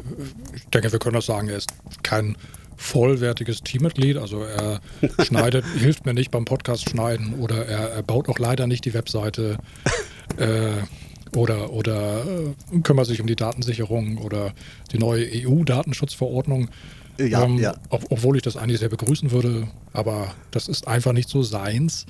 ich 0.55 0.65
denke, 0.67 0.91
wir 0.93 0.99
können 0.99 1.17
das 1.17 1.27
sagen, 1.27 1.49
er 1.49 1.57
ist 1.57 1.71
kein 2.03 2.37
vollwertiges 2.77 3.63
Teammitglied. 3.63 4.17
Also 4.17 4.43
er 4.43 4.81
schneidet, 5.25 5.65
hilft 5.79 6.07
mir 6.07 6.15
nicht 6.15 6.31
beim 6.31 6.45
Podcast 6.45 6.89
schneiden 6.89 7.35
oder 7.35 7.67
er, 7.67 7.91
er 7.91 8.03
baut 8.03 8.29
auch 8.29 8.39
leider 8.39 8.67
nicht 8.67 8.85
die 8.85 8.95
Webseite 8.95 9.59
äh, 10.37 11.37
oder, 11.37 11.73
oder 11.73 12.25
äh, 12.25 12.81
kümmert 12.81 13.07
sich 13.07 13.21
um 13.21 13.27
die 13.27 13.37
Datensicherung 13.37 14.19
oder 14.19 14.53
die 14.93 14.99
neue 14.99 15.27
EU-Datenschutzverordnung. 15.31 16.71
Ja, 17.19 17.45
ähm, 17.45 17.59
ja. 17.59 17.75
Ob, 17.91 18.05
obwohl 18.11 18.37
ich 18.37 18.43
das 18.43 18.57
eigentlich 18.57 18.79
sehr 18.79 18.89
begrüßen 18.89 19.33
würde, 19.33 19.69
aber 19.93 20.35
das 20.51 20.69
ist 20.69 20.89
einfach 20.89 21.13
nicht 21.13 21.29
so 21.29 21.43
seins. 21.43 22.07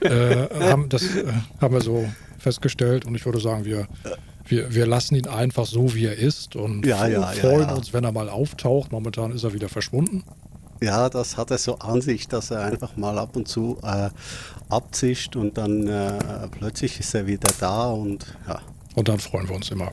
Äh, 0.00 0.48
haben, 0.60 0.88
das 0.88 1.02
äh, 1.02 1.24
haben 1.60 1.74
wir 1.74 1.80
so 1.80 2.08
festgestellt 2.38 3.04
und 3.04 3.14
ich 3.14 3.24
würde 3.24 3.40
sagen, 3.40 3.64
wir 3.64 3.86
wir, 4.50 4.74
wir 4.74 4.86
lassen 4.86 5.14
ihn 5.14 5.28
einfach 5.28 5.66
so, 5.66 5.94
wie 5.94 6.06
er 6.06 6.16
ist 6.16 6.56
und 6.56 6.84
ja, 6.84 7.06
ja, 7.06 7.22
freuen 7.28 7.68
ja, 7.68 7.74
uns, 7.74 7.92
wenn 7.92 8.04
er 8.04 8.12
mal 8.12 8.28
auftaucht. 8.28 8.92
Momentan 8.92 9.32
ist 9.32 9.44
er 9.44 9.52
wieder 9.52 9.68
verschwunden. 9.68 10.24
Ja, 10.82 11.08
das 11.10 11.36
hat 11.36 11.50
er 11.50 11.58
so 11.58 11.78
an 11.78 12.00
sich, 12.00 12.26
dass 12.26 12.50
er 12.50 12.62
einfach 12.62 12.96
mal 12.96 13.18
ab 13.18 13.36
und 13.36 13.46
zu 13.46 13.78
äh, 13.82 14.08
abzischt 14.70 15.36
und 15.36 15.58
dann 15.58 15.86
äh, 15.86 16.48
plötzlich 16.50 16.98
ist 16.98 17.14
er 17.14 17.26
wieder 17.26 17.52
da 17.60 17.90
und 17.90 18.26
ja. 18.48 18.60
Und 18.94 19.08
dann 19.08 19.20
freuen 19.20 19.48
wir 19.48 19.56
uns 19.56 19.70
immer. 19.70 19.92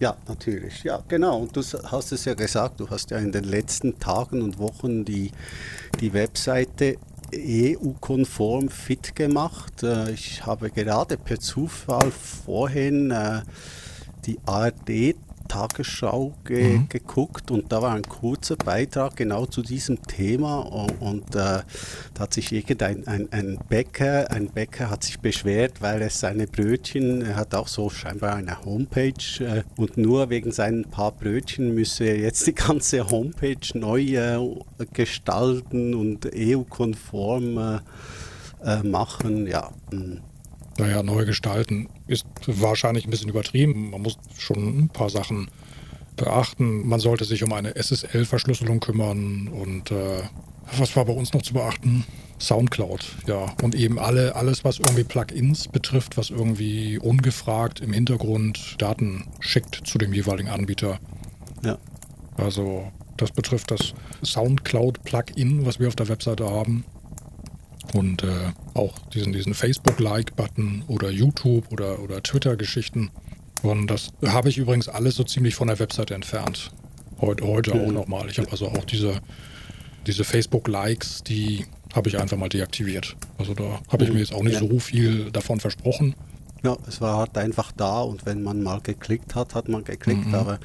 Ja, 0.00 0.16
natürlich. 0.26 0.82
Ja, 0.82 1.00
genau. 1.06 1.38
Und 1.38 1.56
du 1.56 1.62
hast 1.62 2.10
es 2.12 2.24
ja 2.24 2.34
gesagt, 2.34 2.80
du 2.80 2.90
hast 2.90 3.10
ja 3.10 3.18
in 3.18 3.30
den 3.30 3.44
letzten 3.44 4.00
Tagen 4.00 4.42
und 4.42 4.58
Wochen 4.58 5.04
die, 5.04 5.30
die 6.00 6.12
Webseite 6.12 6.96
EU-konform 7.34 8.68
fit 8.68 9.14
gemacht. 9.14 9.82
Äh, 9.82 10.12
ich 10.12 10.44
habe 10.46 10.70
gerade 10.70 11.16
per 11.16 11.40
Zufall 11.40 12.10
vorhin 12.10 13.10
äh, 13.10 13.42
die 14.26 14.38
ARD 14.46 15.16
Tagesschau 15.48 16.34
ge 16.44 16.78
mhm. 16.78 16.88
geguckt 16.88 17.50
und 17.50 17.72
da 17.72 17.82
war 17.82 17.94
ein 17.94 18.02
kurzer 18.02 18.56
Beitrag 18.56 19.16
genau 19.16 19.46
zu 19.46 19.62
diesem 19.62 20.02
Thema 20.02 20.60
und, 20.60 21.00
und 21.00 21.34
äh, 21.34 21.62
da 22.14 22.20
hat 22.20 22.34
sich 22.34 22.52
irgendein 22.52 23.06
ein, 23.06 23.28
ein 23.32 23.58
Bäcker, 23.68 24.30
ein 24.30 24.48
Bäcker 24.48 24.90
hat 24.90 25.04
sich 25.04 25.20
beschwert, 25.20 25.80
weil 25.80 26.02
er 26.02 26.10
seine 26.10 26.46
Brötchen, 26.46 27.22
er 27.22 27.36
hat 27.36 27.54
auch 27.54 27.68
so 27.68 27.90
scheinbar 27.90 28.34
eine 28.34 28.64
Homepage 28.64 29.12
äh, 29.40 29.62
und 29.76 29.96
nur 29.96 30.30
wegen 30.30 30.52
seinen 30.52 30.84
paar 30.84 31.12
Brötchen 31.12 31.74
müsse 31.74 32.04
er 32.04 32.18
jetzt 32.18 32.46
die 32.46 32.54
ganze 32.54 33.08
Homepage 33.10 33.56
neu 33.74 34.02
äh, 34.02 34.38
gestalten 34.92 35.94
und 35.94 36.30
EU-konform 36.34 37.58
äh, 37.58 37.78
äh, 38.64 38.82
machen, 38.82 39.46
ja. 39.46 39.70
Naja, 40.78 41.02
neu 41.02 41.24
gestalten 41.24 41.88
ist 42.06 42.26
wahrscheinlich 42.46 43.06
ein 43.06 43.10
bisschen 43.10 43.28
übertrieben. 43.28 43.90
Man 43.90 44.02
muss 44.02 44.16
schon 44.38 44.84
ein 44.84 44.88
paar 44.88 45.10
Sachen 45.10 45.48
beachten. 46.16 46.86
Man 46.88 47.00
sollte 47.00 47.24
sich 47.24 47.42
um 47.42 47.52
eine 47.52 47.74
SSL-Verschlüsselung 47.76 48.80
kümmern 48.80 49.48
und 49.48 49.90
äh, 49.90 50.22
was 50.78 50.96
war 50.96 51.04
bei 51.04 51.12
uns 51.12 51.32
noch 51.32 51.42
zu 51.42 51.54
beachten? 51.54 52.04
Soundcloud, 52.38 53.04
ja. 53.26 53.54
Und 53.62 53.74
eben 53.74 53.98
alle, 53.98 54.34
alles, 54.34 54.64
was 54.64 54.78
irgendwie 54.78 55.04
Plugins 55.04 55.68
betrifft, 55.68 56.16
was 56.16 56.30
irgendwie 56.30 56.98
ungefragt 56.98 57.80
im 57.80 57.92
Hintergrund 57.92 58.76
Daten 58.78 59.28
schickt 59.40 59.86
zu 59.86 59.98
dem 59.98 60.12
jeweiligen 60.12 60.48
Anbieter. 60.48 60.98
Ja. 61.64 61.78
Also 62.36 62.90
das 63.16 63.30
betrifft 63.30 63.70
das 63.70 63.94
Soundcloud-Plugin, 64.24 65.66
was 65.66 65.78
wir 65.78 65.88
auf 65.88 65.96
der 65.96 66.08
Webseite 66.08 66.46
haben 66.48 66.84
und 67.94 68.22
äh, 68.22 68.28
auch 68.74 68.98
diesen, 69.14 69.32
diesen 69.32 69.54
Facebook-Like-Button 69.54 70.84
oder 70.88 71.10
YouTube 71.10 71.70
oder, 71.70 72.00
oder 72.00 72.22
Twitter-Geschichten. 72.22 73.10
Und 73.62 73.86
das 73.88 74.12
habe 74.26 74.48
ich 74.48 74.58
übrigens 74.58 74.88
alles 74.88 75.14
so 75.14 75.24
ziemlich 75.24 75.54
von 75.54 75.68
der 75.68 75.78
Webseite 75.78 76.14
entfernt. 76.14 76.72
Heute, 77.20 77.46
heute 77.46 77.74
auch 77.74 77.92
nochmal. 77.92 78.28
Ich 78.28 78.38
habe 78.38 78.50
also 78.50 78.66
auch 78.66 78.84
diese, 78.84 79.20
diese 80.06 80.24
Facebook-Likes, 80.24 81.22
die 81.22 81.66
habe 81.94 82.08
ich 82.08 82.18
einfach 82.18 82.36
mal 82.36 82.48
deaktiviert. 82.48 83.16
Also 83.38 83.54
da 83.54 83.80
habe 83.88 84.04
ich 84.04 84.12
mir 84.12 84.18
jetzt 84.18 84.34
auch 84.34 84.42
nicht 84.42 84.58
so 84.58 84.78
viel 84.78 85.30
davon 85.30 85.60
versprochen. 85.60 86.14
Ja, 86.64 86.76
es 86.86 87.00
war 87.00 87.18
halt 87.18 87.36
einfach 87.36 87.72
da 87.72 88.02
und 88.02 88.24
wenn 88.24 88.42
man 88.42 88.62
mal 88.62 88.80
geklickt 88.80 89.34
hat, 89.34 89.54
hat 89.54 89.68
man 89.68 89.82
geklickt. 89.82 90.26
Mhm. 90.26 90.34
Aber 90.34 90.60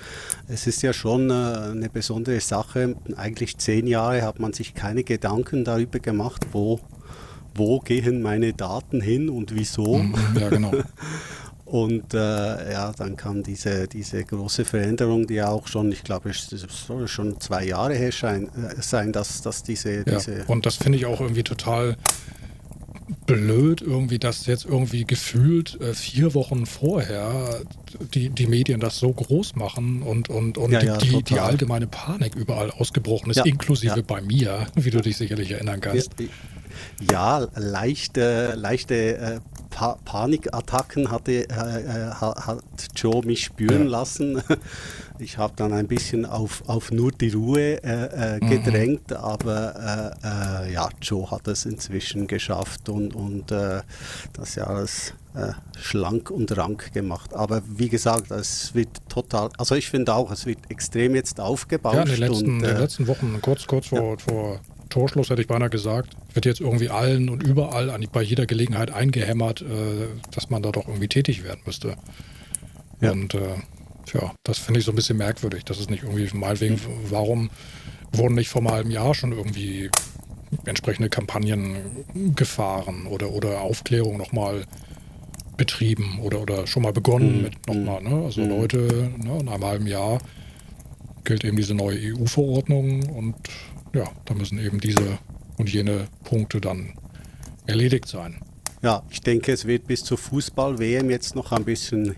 es 0.47 0.67
ist 0.67 0.83
ja 0.83 0.93
schon 0.93 1.29
äh, 1.31 1.33
eine 1.33 1.89
besondere 1.89 2.39
Sache. 2.39 2.95
Eigentlich 3.15 3.57
zehn 3.57 3.87
Jahre 3.87 4.21
hat 4.21 4.39
man 4.39 4.53
sich 4.53 4.75
keine 4.75 5.03
Gedanken 5.03 5.63
darüber 5.63 5.99
gemacht, 5.99 6.45
wo 6.51 6.79
wo 7.57 7.79
gehen 7.79 8.21
meine 8.21 8.53
Daten 8.53 9.01
hin 9.01 9.29
und 9.29 9.55
wieso. 9.55 9.97
Mhm, 9.97 10.15
ja, 10.39 10.49
genau. 10.49 10.71
und 11.65 12.13
äh, 12.13 12.71
ja, 12.71 12.93
dann 12.97 13.15
kam 13.17 13.43
diese, 13.43 13.87
diese 13.87 14.23
große 14.23 14.65
Veränderung, 14.65 15.27
die 15.27 15.41
auch 15.41 15.67
schon, 15.67 15.91
ich 15.91 16.03
glaube, 16.03 16.29
es 16.29 16.49
soll 16.87 17.07
schon 17.07 17.39
zwei 17.39 17.65
Jahre 17.65 17.95
her 17.95 18.11
sein, 18.11 18.49
äh, 18.55 18.81
sein 18.81 19.11
dass, 19.11 19.41
dass 19.41 19.63
diese, 19.63 19.97
ja, 19.97 20.03
diese. 20.03 20.43
Und 20.47 20.65
das 20.65 20.75
finde 20.75 20.97
ich 20.97 21.05
auch 21.05 21.19
irgendwie 21.19 21.43
total 21.43 21.97
blöd, 23.25 23.81
irgendwie, 23.81 24.19
dass 24.19 24.45
jetzt 24.45 24.65
irgendwie 24.65 25.05
gefühlt 25.05 25.79
äh, 25.81 25.93
vier 25.93 26.33
Wochen 26.33 26.65
vorher 26.65 27.61
die, 28.13 28.29
die 28.29 28.47
Medien 28.47 28.79
das 28.79 28.99
so 28.99 29.11
groß 29.11 29.55
machen 29.55 30.01
und, 30.01 30.29
und, 30.29 30.57
und 30.57 30.71
ja, 30.71 30.81
ja, 30.81 30.97
die, 30.97 31.23
die, 31.23 31.39
allgemeine 31.39 31.87
Panik 31.87 32.35
überall 32.35 32.71
ausgebrochen 32.71 33.29
ist, 33.31 33.37
ja, 33.37 33.45
inklusive 33.45 34.03
bei 34.03 34.21
mir, 34.21 34.67
wie 34.75 34.89
du 34.89 35.01
dich 35.01 35.17
sicherlich 35.17 35.51
erinnern 35.51 35.79
kannst. 35.79 36.11
Ja, 37.11 37.47
leichte, 37.55 38.53
leichte 38.55 39.17
äh, 39.17 39.39
pa 39.69 39.97
Panikattacken 40.05 41.11
hatte, 41.11 41.47
äh, 41.49 41.51
äh 41.51 42.11
hat 42.11 42.63
Joe 42.95 43.25
mich 43.25 43.45
spüren 43.45 43.83
ja. 43.83 43.89
lassen. 43.89 44.41
Ich 45.19 45.39
habe 45.39 45.53
dann 45.55 45.73
ein 45.73 45.87
bisschen 45.87 46.27
auf, 46.27 46.61
auf 46.67 46.91
nur 46.91 47.11
die 47.11 47.29
Ruhe 47.29 47.83
äh, 47.83 48.35
äh, 48.35 48.39
mhm. 48.39 48.49
gedrängt, 48.51 49.09
mhm. 49.09 49.17
aber 49.17 50.13
ja, 50.71 50.89
Joe 51.01 51.31
hat 51.31 51.47
es 51.47 51.65
inzwischen 51.65 52.27
geschafft 52.27 52.87
und, 52.87 53.15
und 53.15 53.49
das 53.49 54.53
ja 54.53 54.65
alles 54.65 55.13
schlank 55.79 56.29
und 56.29 56.55
rank 56.55 56.93
gemacht. 56.93 57.33
Aber 57.33 57.63
wie 57.65 57.89
gesagt, 57.89 58.29
es 58.29 58.75
wird 58.75 58.89
total, 59.09 59.49
also 59.57 59.73
ich 59.73 59.89
finde 59.89 60.13
auch, 60.13 60.31
es 60.31 60.45
wird 60.45 60.59
extrem 60.69 61.15
jetzt 61.15 61.39
aufgebaut. 61.39 61.95
Ja, 61.95 62.03
in 62.03 62.09
den 62.09 62.19
letzten, 62.19 62.45
und, 62.45 62.55
in 62.57 62.61
den 62.61 62.77
letzten 62.77 63.07
Wochen, 63.07 63.39
kurz, 63.41 63.65
kurz 63.65 63.87
vor, 63.87 64.11
ja. 64.11 64.17
vor 64.17 64.59
Torschluss, 64.89 65.29
hätte 65.29 65.41
ich 65.41 65.47
beinahe 65.47 65.69
gesagt, 65.69 66.15
wird 66.33 66.45
jetzt 66.45 66.61
irgendwie 66.61 66.89
allen 66.89 67.29
und 67.29 67.43
überall 67.43 67.89
an, 67.89 68.05
bei 68.11 68.21
jeder 68.21 68.45
Gelegenheit 68.45 68.91
eingehämmert, 68.91 69.61
äh, 69.61 69.65
dass 70.31 70.49
man 70.49 70.61
da 70.61 70.71
doch 70.71 70.87
irgendwie 70.87 71.07
tätig 71.07 71.43
werden 71.43 71.61
müsste. 71.65 71.95
Ja. 73.01 73.11
Und 73.11 73.33
äh, 73.33 73.55
ja, 74.13 74.33
das 74.43 74.57
finde 74.57 74.79
ich 74.79 74.85
so 74.85 74.91
ein 74.91 74.95
bisschen 74.95 75.17
merkwürdig. 75.17 75.65
Das 75.65 75.79
ist 75.79 75.89
nicht 75.89 76.03
irgendwie, 76.03 76.29
meinetwegen, 76.35 76.75
mhm. 76.75 77.09
warum 77.09 77.49
wurden 78.13 78.35
nicht 78.35 78.49
vor 78.49 78.61
einem 78.61 78.71
halben 78.71 78.91
Jahr 78.91 79.13
schon 79.13 79.31
irgendwie 79.31 79.89
entsprechende 80.65 81.09
Kampagnen 81.09 81.75
gefahren 82.35 83.05
oder, 83.07 83.31
oder 83.31 83.61
Aufklärung 83.61 84.17
nochmal 84.17 84.63
betrieben 85.57 86.19
oder, 86.21 86.41
oder 86.41 86.67
schon 86.67 86.83
mal 86.83 86.93
begonnen 86.93 87.37
mhm. 87.37 87.43
mit 87.43 87.67
nochmal. 87.67 88.01
Ne? 88.01 88.23
Also 88.23 88.41
mhm. 88.41 88.49
Leute, 88.49 89.11
ne, 89.17 89.39
in 89.39 89.49
einem 89.49 89.65
halben 89.65 89.87
Jahr 89.87 90.19
gilt 91.23 91.43
eben 91.43 91.57
diese 91.57 91.75
neue 91.75 91.97
EU-Verordnung 91.97 93.03
und 93.09 93.35
ja, 93.93 94.05
da 94.25 94.33
müssen 94.33 94.59
eben 94.59 94.79
diese 94.79 95.19
und 95.57 95.71
jene 95.71 96.07
Punkte 96.23 96.61
dann 96.61 96.93
erledigt 97.65 98.07
sein. 98.07 98.41
Ja, 98.81 99.03
ich 99.09 99.21
denke, 99.21 99.51
es 99.51 99.65
wird 99.65 99.87
bis 99.87 100.03
zur 100.03 100.17
Fußball-WM 100.17 101.09
jetzt 101.09 101.35
noch 101.35 101.51
ein 101.51 101.65
bisschen 101.65 102.15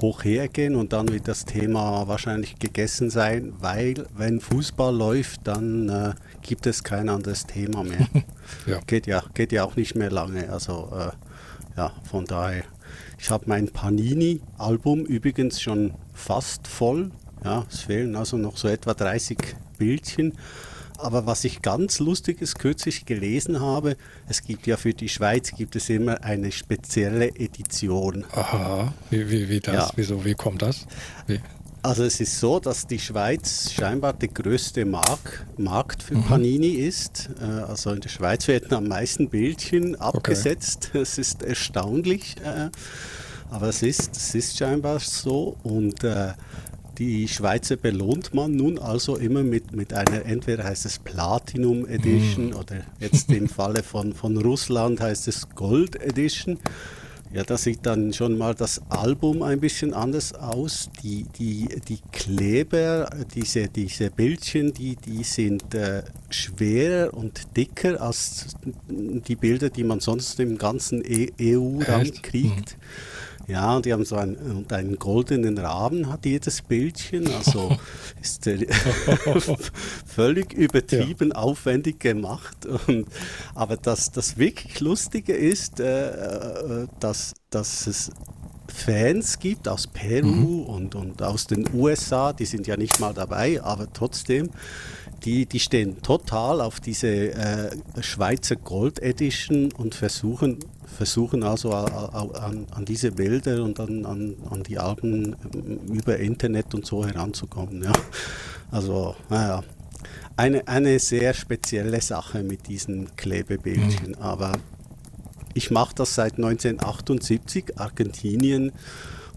hoch 0.00 0.24
hergehen 0.24 0.76
und 0.76 0.92
dann 0.92 1.08
wird 1.08 1.28
das 1.28 1.44
Thema 1.44 2.08
wahrscheinlich 2.08 2.58
gegessen 2.58 3.10
sein, 3.10 3.52
weil 3.60 4.06
wenn 4.16 4.40
Fußball 4.40 4.94
läuft, 4.94 5.46
dann 5.46 5.88
äh, 5.88 6.12
gibt 6.42 6.66
es 6.66 6.82
kein 6.82 7.08
anderes 7.08 7.46
Thema 7.46 7.84
mehr. 7.84 8.08
ja. 8.66 8.80
Geht, 8.86 9.06
ja, 9.06 9.22
geht 9.34 9.52
ja 9.52 9.64
auch 9.64 9.76
nicht 9.76 9.94
mehr 9.94 10.10
lange. 10.10 10.50
Also 10.50 10.90
äh, 10.96 11.76
ja, 11.76 11.92
von 12.08 12.24
daher. 12.24 12.64
Ich 13.18 13.30
habe 13.30 13.44
mein 13.46 13.68
Panini-Album 13.68 15.04
übrigens 15.04 15.60
schon 15.60 15.92
fast 16.14 16.66
voll. 16.66 17.10
Ja, 17.44 17.66
es 17.70 17.80
fehlen 17.80 18.16
also 18.16 18.36
noch 18.36 18.56
so 18.56 18.68
etwa 18.68 18.94
30 18.94 19.38
Bildchen. 19.78 20.34
Aber 21.02 21.26
was 21.26 21.44
ich 21.44 21.62
ganz 21.62 21.98
lustiges 21.98 22.54
kürzlich 22.54 23.06
gelesen 23.06 23.60
habe, 23.60 23.96
es 24.28 24.42
gibt 24.42 24.66
ja 24.66 24.76
für 24.76 24.94
die 24.94 25.08
Schweiz 25.08 25.52
gibt 25.52 25.76
es 25.76 25.88
immer 25.88 26.22
eine 26.22 26.52
spezielle 26.52 27.28
Edition. 27.28 28.24
Aha, 28.32 28.92
wie, 29.10 29.30
wie, 29.30 29.48
wie 29.48 29.60
das? 29.60 29.74
Ja. 29.74 29.90
Wieso, 29.96 30.24
wie 30.24 30.34
kommt 30.34 30.62
das? 30.62 30.86
Wie? 31.26 31.40
Also 31.82 32.04
es 32.04 32.20
ist 32.20 32.38
so, 32.38 32.60
dass 32.60 32.86
die 32.86 32.98
Schweiz 32.98 33.72
scheinbar 33.72 34.12
der 34.12 34.28
größte 34.28 34.84
Mark 34.84 35.46
Markt 35.56 36.02
für 36.02 36.14
mhm. 36.14 36.24
Panini 36.24 36.72
ist. 36.72 37.30
Äh, 37.40 37.44
also 37.44 37.92
in 37.92 38.00
der 38.00 38.10
Schweiz 38.10 38.46
werden 38.48 38.72
am 38.74 38.86
meisten 38.86 39.30
Bildchen 39.30 39.96
abgesetzt. 39.96 40.90
Es 40.92 41.12
okay. 41.12 41.20
ist 41.22 41.42
erstaunlich, 41.42 42.36
äh, 42.44 42.68
aber 43.50 43.68
es 43.68 43.82
ist, 43.82 44.14
es 44.14 44.34
ist 44.34 44.58
scheinbar 44.58 45.00
so. 45.00 45.56
Und 45.62 46.04
äh, 46.04 46.34
die 47.00 47.26
Schweizer 47.28 47.76
belohnt 47.76 48.34
man 48.34 48.54
nun 48.54 48.78
also 48.78 49.16
immer 49.16 49.42
mit, 49.42 49.72
mit 49.72 49.94
einer, 49.94 50.26
entweder 50.26 50.64
heißt 50.64 50.84
es 50.84 50.98
Platinum 50.98 51.86
Edition 51.86 52.48
mhm. 52.48 52.56
oder 52.56 52.82
jetzt 53.00 53.32
im 53.32 53.48
Falle 53.48 53.82
von, 53.82 54.12
von 54.12 54.36
Russland 54.36 55.00
heißt 55.00 55.26
es 55.26 55.48
Gold 55.54 55.96
Edition. 55.96 56.58
Ja, 57.32 57.42
da 57.42 57.56
sieht 57.56 57.86
dann 57.86 58.12
schon 58.12 58.36
mal 58.36 58.54
das 58.54 58.82
Album 58.90 59.42
ein 59.42 59.60
bisschen 59.60 59.94
anders 59.94 60.34
aus. 60.34 60.90
Die, 61.02 61.24
die, 61.38 61.68
die 61.88 62.00
Kleber, 62.12 63.08
diese, 63.34 63.68
diese 63.68 64.10
Bildchen, 64.10 64.74
die, 64.74 64.96
die 64.96 65.22
sind 65.22 65.74
äh, 65.74 66.02
schwerer 66.28 67.14
und 67.14 67.56
dicker 67.56 68.02
als 68.02 68.56
die 68.98 69.36
Bilder, 69.36 69.70
die 69.70 69.84
man 69.84 70.00
sonst 70.00 70.38
im 70.38 70.58
ganzen 70.58 71.02
EU-Raum 71.02 72.12
kriegt. 72.20 72.76
Mhm. 72.76 73.29
Ja, 73.50 73.76
und 73.76 73.84
die 73.84 73.92
haben 73.92 74.04
so 74.04 74.16
einen, 74.16 74.64
einen 74.70 74.96
goldenen 74.96 75.58
Rahmen, 75.58 76.08
hat 76.08 76.24
jedes 76.24 76.62
Bildchen. 76.62 77.26
Also 77.34 77.76
ist 78.22 78.46
äh, 78.46 78.66
völlig 80.06 80.52
übertrieben 80.52 81.30
ja. 81.30 81.36
aufwendig 81.36 81.98
gemacht. 81.98 82.66
Und, 82.86 83.08
aber 83.54 83.76
das, 83.76 84.12
das 84.12 84.38
wirklich 84.38 84.78
Lustige 84.78 85.32
ist, 85.32 85.80
äh, 85.80 86.82
äh, 86.82 86.86
dass, 87.00 87.34
dass 87.50 87.88
es 87.88 88.10
Fans 88.68 89.40
gibt 89.40 89.66
aus 89.66 89.88
Peru 89.88 90.28
mhm. 90.28 90.62
und, 90.66 90.94
und 90.94 91.22
aus 91.22 91.48
den 91.48 91.66
USA, 91.74 92.32
die 92.32 92.46
sind 92.46 92.68
ja 92.68 92.76
nicht 92.76 93.00
mal 93.00 93.12
dabei, 93.12 93.60
aber 93.60 93.92
trotzdem, 93.92 94.50
die, 95.24 95.44
die 95.46 95.60
stehen 95.60 96.00
total 96.02 96.60
auf 96.60 96.78
diese 96.78 97.32
äh, 97.32 97.70
Schweizer 98.00 98.54
Gold 98.56 99.00
Edition 99.00 99.72
und 99.72 99.96
versuchen 99.96 100.58
versuchen 100.96 101.42
also 101.42 101.72
an, 101.72 102.66
an 102.70 102.84
diese 102.84 103.12
Bilder 103.12 103.62
und 103.62 103.80
an, 103.80 104.04
an, 104.04 104.36
an, 104.50 104.62
die 104.62 104.78
Alben 104.78 105.36
über 105.88 106.18
Internet 106.18 106.74
und 106.74 106.86
so 106.86 107.04
heranzukommen. 107.04 107.82
Ja. 107.84 107.92
Also, 108.70 109.16
naja, 109.28 109.62
eine, 110.36 110.66
eine 110.68 110.98
sehr 110.98 111.34
spezielle 111.34 112.00
Sache 112.00 112.42
mit 112.42 112.68
diesen 112.68 113.14
Klebebildchen. 113.16 114.10
Mhm. 114.10 114.22
Aber 114.22 114.52
ich 115.54 115.70
mache 115.70 115.94
das 115.94 116.14
seit 116.14 116.34
1978, 116.34 117.78
Argentinien, 117.78 118.72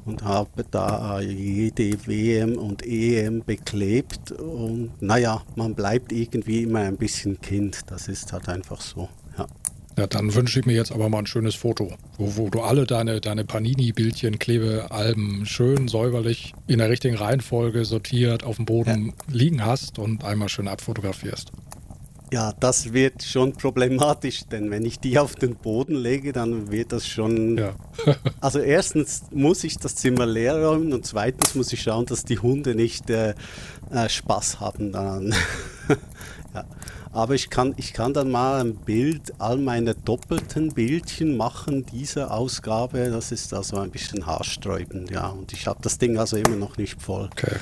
und 0.06 0.24
habe 0.24 0.66
da 0.70 1.22
jede 1.22 2.06
WM 2.08 2.58
und 2.58 2.86
EM 2.86 3.44
beklebt. 3.44 4.32
Und 4.32 5.02
naja, 5.02 5.42
man 5.56 5.76
bleibt 5.76 6.12
irgendwie 6.12 6.64
immer 6.64 6.80
ein 6.80 6.98
bisschen 6.98 7.40
Kind. 7.40 7.80
Das 7.88 8.08
ist 8.08 8.34
halt 8.34 8.50
einfach 8.50 8.82
so. 8.82 9.10
Ja. 9.38 9.48
Ja, 9.98 10.08
dann 10.08 10.34
wünsche 10.34 10.60
ich 10.60 10.66
mir 10.66 10.74
jetzt 10.74 10.92
aber 10.92 11.10
mal 11.10 11.20
ein 11.20 11.28
schönes 11.28 11.56
Foto, 11.56 11.94
wo, 12.18 12.38
wo 12.38 12.50
du 12.50 12.62
alle 12.62 12.86
deine, 12.86 13.22
deine 13.22 13.46
Panini-Bildchen, 13.46 14.40
Klebealben 14.40 15.46
schön 15.46 15.88
säuberlich 15.88 16.54
in 16.68 16.80
der 16.80 16.90
richtigen 16.90 17.16
Reihenfolge 17.16 17.86
sortiert 17.86 18.44
auf 18.44 18.56
dem 18.56 18.66
Boden 18.66 19.08
ja. 19.08 19.34
liegen 19.34 19.66
hast 19.66 20.00
und 20.00 20.24
einmal 20.24 20.50
schön 20.50 20.68
abfotografierst. 20.68 21.52
Ja, 22.34 22.52
das 22.52 22.94
wird 22.94 23.22
schon 23.22 23.54
problematisch, 23.54 24.48
denn 24.48 24.72
wenn 24.72 24.86
ich 24.86 25.00
die 25.00 25.20
auf 25.20 25.36
den 25.36 25.54
Boden 25.54 25.94
lege, 25.94 26.34
dann 26.34 26.72
wird 26.72 26.92
das 26.92 27.08
schon. 27.08 27.60
Ja. 27.60 27.76
also 28.42 28.58
erstens 28.58 29.26
muss 29.30 29.64
ich 29.64 29.78
das 29.78 29.94
Zimmer 29.98 30.26
leer 30.26 30.58
räumen 30.58 30.94
und 30.94 31.06
zweitens 31.06 31.54
muss 31.54 31.72
ich 31.72 31.84
schauen, 31.84 32.08
dass 32.08 32.26
die 32.26 32.40
Hunde 32.40 32.74
nicht 32.74 33.08
äh, 33.12 33.36
äh, 33.92 34.10
Spaß 34.10 34.60
haben 34.60 34.92
daran. 34.94 35.36
ja. 36.56 36.66
Aber 37.12 37.36
ich 37.36 37.52
kann, 37.52 37.76
ich 37.78 37.94
kann 37.94 38.16
dann 38.16 38.32
mal 38.32 38.62
ein 38.62 38.78
Bild, 38.78 39.34
all 39.38 39.60
meine 39.60 39.94
doppelten 39.94 40.74
Bildchen 40.74 41.38
machen 41.38 41.86
dieser 41.86 42.34
Ausgabe. 42.34 43.12
Das 43.12 43.32
ist 43.32 43.54
also 43.54 43.78
ein 43.78 43.92
bisschen 43.92 44.26
haarsträubend, 44.26 45.12
ja. 45.12 45.28
Und 45.28 45.54
ich 45.54 45.68
habe 45.68 45.78
das 45.84 46.00
Ding 46.00 46.18
also 46.18 46.38
immer 46.38 46.56
noch 46.56 46.78
nicht 46.78 47.00
voll. 47.00 47.30
Okay. 47.32 47.58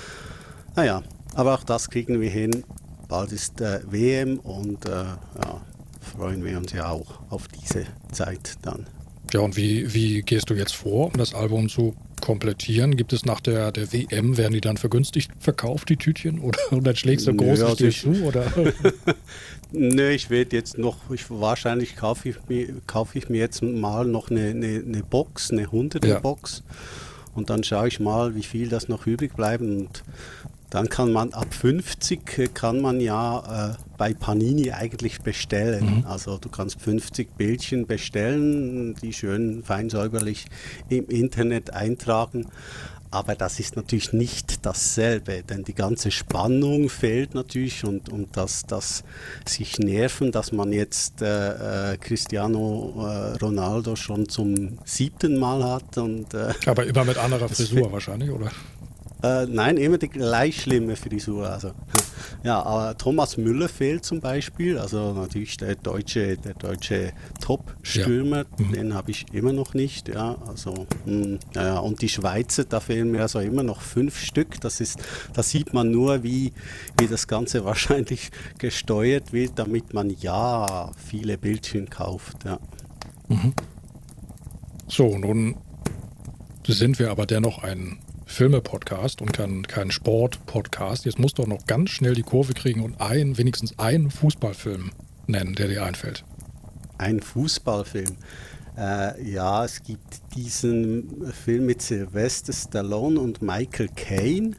Naja, 0.78 1.04
aber 1.36 1.56
auch 1.56 1.66
das 1.66 1.90
kriegen 1.90 2.22
wir 2.22 2.30
hin. 2.30 2.64
Bald 3.12 3.34
ist 3.34 3.60
äh, 3.60 3.82
WM 3.92 4.40
und 4.40 4.86
äh, 4.86 4.92
ja, 4.92 5.62
freuen 6.00 6.46
wir 6.46 6.58
uns 6.58 6.72
ja 6.72 6.88
auch 6.88 7.20
auf 7.30 7.50
diese 7.50 7.84
Zeit 8.14 8.56
dann. 8.62 8.88
Ja, 9.34 9.42
und 9.42 9.58
wie, 9.58 9.94
wie 9.94 10.22
gehst 10.22 10.50
du 10.50 10.54
jetzt 10.54 10.74
vor, 10.74 11.08
um 11.08 11.18
das 11.18 11.34
Album 11.34 11.68
zu 11.68 11.94
komplettieren? 12.22 12.96
Gibt 12.96 13.12
es 13.12 13.26
nach 13.26 13.42
der, 13.42 13.74
der 13.74 13.92
WM, 13.92 14.38
werden 14.38 14.54
die 14.54 14.62
dann 14.62 14.78
vergünstigt 14.78 15.30
verkauft, 15.40 15.90
die 15.90 15.98
Tütchen? 15.98 16.40
Oder 16.40 16.58
und 16.72 16.88
dann 16.88 16.96
schlägst 16.96 17.28
du 17.28 17.36
groß 17.36 17.62
also 17.62 17.90
zu? 17.90 18.12
Oder? 18.24 18.46
Nö, 19.74 20.10
ich 20.12 20.30
werde 20.30 20.56
jetzt 20.56 20.78
noch, 20.78 21.12
ich, 21.12 21.30
wahrscheinlich 21.30 21.98
kaufe 21.98 22.30
ich, 22.30 22.36
mir, 22.48 22.74
kaufe 22.88 23.18
ich 23.18 23.28
mir 23.28 23.40
jetzt 23.40 23.62
mal 23.62 24.06
noch 24.06 24.32
eine, 24.32 24.52
eine, 24.52 24.84
eine 24.88 25.04
Box, 25.04 25.52
eine 25.52 25.70
hunderte 25.70 26.18
Box. 26.22 26.64
Ja. 26.66 26.76
Und 27.36 27.50
dann 27.50 27.64
schaue 27.64 27.90
ich 27.90 28.00
mal, 28.00 28.36
wie 28.36 28.44
viel 28.44 28.70
das 28.70 28.88
noch 28.88 29.06
übrig 29.06 29.36
bleibt. 29.36 29.62
Und 29.62 30.04
dann 30.72 30.88
kann 30.88 31.12
man 31.12 31.34
ab 31.34 31.54
50 31.54 32.40
äh, 32.40 32.48
kann 32.48 32.82
man 32.82 33.00
ja 33.02 33.74
äh, 33.74 33.76
bei 33.98 34.14
Panini 34.14 34.72
eigentlich 34.72 35.22
bestellen. 35.22 35.98
Mhm. 35.98 36.06
Also 36.08 36.38
du 36.38 36.50
kannst 36.50 36.82
50 36.82 37.36
Bildchen 37.38 37.86
bestellen, 37.86 38.96
die 38.96 39.14
schön 39.14 39.64
fein 39.64 39.90
säuberlich 39.90 40.46
im 40.90 41.08
Internet 41.08 41.74
eintragen. 41.74 42.48
Aber 43.14 43.36
das 43.36 43.60
ist 43.60 43.76
natürlich 43.76 44.14
nicht 44.14 44.66
dasselbe, 44.66 45.44
denn 45.44 45.66
die 45.66 45.74
ganze 45.74 46.10
Spannung 46.12 46.88
fehlt 46.88 47.36
natürlich 47.36 47.84
und, 47.84 48.08
und 48.08 48.38
das, 48.38 48.64
das 48.66 49.04
sich 49.46 49.78
nerven, 49.80 50.32
dass 50.32 50.54
man 50.54 50.72
jetzt 50.72 51.22
äh, 51.22 51.92
äh 51.92 51.98
Cristiano 51.98 52.94
äh, 53.06 53.38
Ronaldo 53.44 53.98
schon 53.98 54.30
zum 54.30 54.78
siebten 54.86 55.38
Mal 55.38 55.62
hat. 55.62 55.98
Und, 55.98 56.34
äh, 56.34 56.54
Aber 56.66 56.86
immer 56.86 57.04
mit 57.04 57.18
anderer 57.18 57.50
Frisur 57.50 57.92
wahrscheinlich, 57.92 58.30
oder? 58.30 58.50
Äh, 59.24 59.46
nein, 59.46 59.78
immer 59.78 59.98
die 59.98 60.10
gleich 60.10 60.62
schlimme 60.62 60.96
Frisur. 60.96 61.50
Also. 61.50 61.72
Ja, 62.44 62.64
aber 62.64 62.98
Thomas 62.98 63.38
Müller 63.38 63.70
fehlt 63.70 64.04
zum 64.04 64.20
Beispiel. 64.20 64.80
Also 64.80 65.14
natürlich 65.14 65.58
der 65.58 65.76
deutsche, 65.76 66.38
der 66.38 66.56
deutsche 66.56 67.14
Top-Stürmer, 67.40 68.38
ja. 68.38 68.66
mhm. 68.66 68.72
den 68.72 68.94
habe 68.96 69.12
ich 69.12 69.26
immer 69.32 69.54
noch 69.54 69.76
nicht. 69.76 70.08
Ja, 70.08 70.38
also, 70.48 70.88
mh, 71.06 71.24
hm, 71.24 71.40
ja, 71.54 71.78
und 71.78 72.02
die 72.02 72.10
Schweizer, 72.10 72.64
da 72.64 72.80
fehlen 72.80 73.12
mir 73.12 73.22
also 73.22 73.40
immer 73.40 73.62
noch 73.62 73.82
fünf 73.82 74.18
Stück. 74.18 74.60
Das 74.62 74.82
ist, 74.82 75.00
da 75.34 75.44
sieht 75.44 75.74
man 75.74 75.92
nur, 75.92 76.24
wie, 76.24 76.52
wie 77.00 77.08
das 77.08 77.28
Ganze 77.28 77.64
wahrscheinlich 77.66 78.32
gesteuert 78.58 79.34
wird, 79.34 79.52
damit 79.60 79.94
man 79.94 80.10
ja 80.10 80.92
viele 80.98 81.38
Bildchen 81.38 81.92
kauft. 81.92 82.44
Ja. 82.46 82.60
Mhm. 83.28 83.54
So, 84.88 85.16
nun 85.18 85.58
sind 86.68 87.00
wir 87.00 87.12
aber 87.12 87.26
dennoch 87.26 87.64
ein 87.64 88.00
Filme-Podcast 88.32 89.22
und 89.22 89.34
kein, 89.34 89.64
kein 89.64 89.92
Sport-Podcast. 89.92 91.06
Jetzt 91.06 91.20
musst 91.20 91.38
du 91.38 91.44
auch 91.44 91.48
noch 91.48 91.66
ganz 91.68 91.92
schnell 91.92 92.16
die 92.16 92.24
Kurve 92.24 92.54
kriegen 92.54 92.82
und 92.82 93.00
ein, 93.02 93.38
wenigstens 93.38 93.78
einen 93.78 94.10
Fußballfilm 94.10 94.92
nennen, 95.28 95.54
der 95.56 95.68
dir 95.68 95.84
einfällt. 95.84 96.24
Ein 96.98 97.20
Fußballfilm. 97.22 98.16
Äh, 98.78 99.32
ja, 99.32 99.66
es 99.66 99.84
gibt 99.84 100.22
diesen 100.36 101.32
Film 101.34 101.66
mit 101.66 101.82
Sylvester 101.82 102.54
Stallone 102.54 103.20
und 103.20 103.42
Michael 103.42 103.90
Caine. 103.96 104.56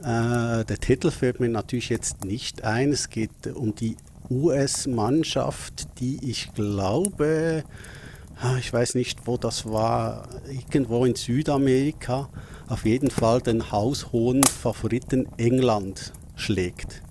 Äh, 0.00 0.64
der 0.64 0.78
Titel 0.78 1.10
fällt 1.10 1.40
mir 1.40 1.48
natürlich 1.48 1.88
jetzt 1.88 2.24
nicht 2.24 2.62
ein. 2.62 2.92
Es 2.92 3.08
geht 3.08 3.46
um 3.54 3.74
die 3.74 3.96
US-Mannschaft, 4.30 5.98
die 5.98 6.18
ich 6.30 6.52
glaube, 6.54 7.64
ich 8.58 8.72
weiß 8.72 8.94
nicht, 8.94 9.26
wo 9.26 9.36
das 9.36 9.66
war, 9.66 10.28
irgendwo 10.48 11.04
in 11.04 11.14
Südamerika, 11.14 12.28
auf 12.68 12.84
jeden 12.84 13.10
Fall 13.10 13.40
den 13.40 13.70
haushohen 13.70 14.42
Favoriten 14.42 15.28
England 15.36 16.12
schlägt. 16.36 17.02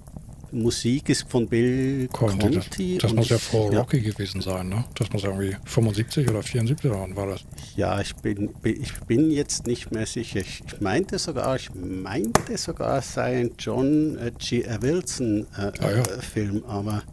Musik 0.52 1.10
ist 1.10 1.30
von 1.30 1.48
Bill 1.48 2.10
Conti. 2.12 2.38
Conti 2.40 2.98
das, 2.98 3.04
das 3.04 3.14
muss 3.14 3.30
ja 3.30 3.38
vor 3.38 3.74
Rocky 3.74 3.98
ja. 3.98 4.12
gewesen 4.12 4.42
sein, 4.42 4.70
ne? 4.70 4.84
Das 4.96 5.12
muss 5.12 5.24
irgendwie 5.24 5.56
75 5.66 6.30
oder 6.30 6.44
74 6.44 6.92
waren, 6.92 7.16
war 7.16 7.28
das? 7.28 7.46
Ja, 7.76 8.02
ich 8.02 8.16
bin, 8.16 8.54
ich 8.64 8.94
bin 9.08 9.32
jetzt 9.32 9.66
nicht 9.66 9.92
mehr 9.92 10.06
sicher. 10.06 10.42
Ich 10.42 10.82
meinte 10.82 11.20
sogar, 11.20 11.56
ich 11.56 11.70
meinte 11.74 12.58
sogar, 12.58 12.98
es 12.98 13.14
sei 13.14 13.40
ein 13.40 13.52
John 13.58 14.18
äh, 14.18 14.32
G. 14.38 14.66
Wilson 14.82 15.48
äh, 15.58 15.62
ah, 15.62 15.72
ja. 15.80 15.90
Äh, 15.90 16.22
Film, 16.22 16.64
aber 16.68 17.04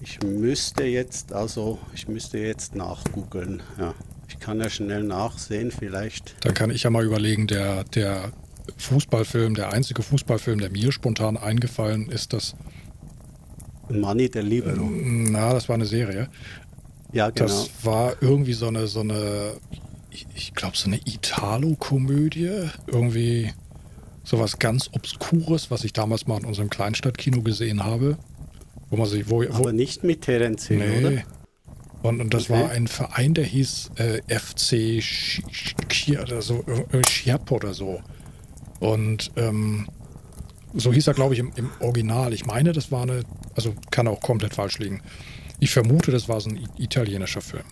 ich 0.00 0.22
müsste 0.22 0.84
jetzt, 0.84 1.32
also 1.32 1.78
ich 1.94 2.08
müsste 2.08 2.38
jetzt 2.38 2.74
nachgoogeln, 2.74 3.62
ja. 3.78 3.94
Ich 4.28 4.40
kann 4.40 4.58
ja 4.58 4.68
schnell 4.68 5.04
nachsehen, 5.04 5.70
vielleicht. 5.70 6.34
Dann 6.40 6.54
kann 6.54 6.70
ich 6.70 6.82
ja 6.82 6.90
mal 6.90 7.04
überlegen, 7.04 7.46
der, 7.46 7.84
der 7.84 8.32
Fußballfilm, 8.78 9.54
der 9.54 9.70
einzige 9.72 10.02
Fußballfilm, 10.02 10.58
der 10.58 10.70
mir 10.70 10.92
spontan 10.92 11.36
eingefallen 11.36 12.10
ist, 12.10 12.32
das 12.32 12.54
Money 13.90 14.28
der 14.30 14.42
Libero. 14.42 14.82
Ähm, 14.82 15.30
na, 15.30 15.52
das 15.52 15.68
war 15.68 15.74
eine 15.74 15.86
Serie. 15.86 16.28
Ja, 17.12 17.30
genau. 17.30 17.46
Das 17.46 17.70
war 17.82 18.14
irgendwie 18.20 18.54
so 18.54 18.66
eine, 18.66 18.86
so 18.86 19.00
eine, 19.00 19.52
ich, 20.10 20.26
ich 20.34 20.54
glaube, 20.54 20.76
so 20.76 20.86
eine 20.86 21.00
Italo-Komödie. 21.04 22.68
Irgendwie 22.86 23.52
sowas 24.24 24.58
ganz 24.58 24.90
Obskures, 24.92 25.70
was 25.70 25.84
ich 25.84 25.92
damals 25.92 26.26
mal 26.26 26.38
in 26.38 26.46
unserem 26.46 26.70
Kleinstadtkino 26.70 27.42
gesehen 27.42 27.84
habe. 27.84 28.16
Wo 28.90 28.96
man 28.96 29.06
sich, 29.06 29.28
wo, 29.28 29.42
wo, 29.42 29.48
Aber 29.54 29.72
nicht 29.72 30.04
mit 30.04 30.22
Terence 30.22 30.66
Hill, 30.68 30.78
nee. 30.78 31.06
oder? 31.06 31.22
Und, 32.02 32.20
und 32.20 32.34
das 32.34 32.50
Okay. 32.50 32.60
war 32.60 32.70
ein 32.70 32.86
Verein, 32.86 33.32
der 33.34 33.44
hieß 33.44 33.92
äh, 33.96 34.18
FC 34.28 35.00
Sch- 35.00 35.42
Sch- 35.88 36.20
oder 36.20 36.42
so, 36.42 36.62
Schiap 37.08 37.50
oder 37.50 37.72
so. 37.72 38.00
Und 38.78 39.30
ähm, 39.36 39.88
so 40.74 40.92
hieß 40.92 41.06
er, 41.06 41.14
glaube 41.14 41.32
ich, 41.34 41.40
im, 41.40 41.52
im 41.56 41.70
Original. 41.80 42.34
Ich 42.34 42.44
meine, 42.44 42.72
das 42.72 42.92
war 42.92 43.02
eine, 43.02 43.22
also 43.56 43.74
kann 43.90 44.06
auch 44.06 44.20
komplett 44.20 44.54
falsch 44.54 44.78
liegen. 44.78 45.00
Ich 45.60 45.70
vermute, 45.70 46.10
das 46.10 46.28
war 46.28 46.40
so 46.40 46.50
ein 46.50 46.68
italienischer 46.76 47.40
Film. 47.40 47.64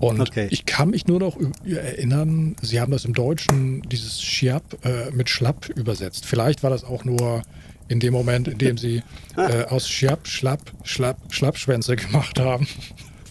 Und 0.00 0.20
Okay. 0.20 0.48
ich 0.50 0.66
kann 0.66 0.90
mich 0.90 1.06
nur 1.06 1.20
noch 1.20 1.38
erinnern, 1.64 2.56
sie 2.60 2.80
haben 2.80 2.90
das 2.92 3.04
im 3.04 3.14
Deutschen, 3.14 3.82
dieses 3.82 4.20
Schiap, 4.20 4.84
äh, 4.84 5.10
mit 5.12 5.30
Schlapp 5.30 5.68
übersetzt. 5.68 6.26
Vielleicht 6.26 6.62
war 6.64 6.70
das 6.70 6.82
auch 6.84 7.04
nur 7.04 7.42
in 7.88 8.00
dem 8.00 8.12
Moment, 8.12 8.48
in 8.48 8.58
dem 8.58 8.76
sie 8.78 9.02
äh, 9.36 9.64
aus 9.64 9.88
Schiap, 9.88 10.26
Schlapp, 10.26 10.72
Schlapp, 10.84 11.18
Schlappschwänze 11.32 11.96
gemacht 11.96 12.38
haben. 12.40 12.66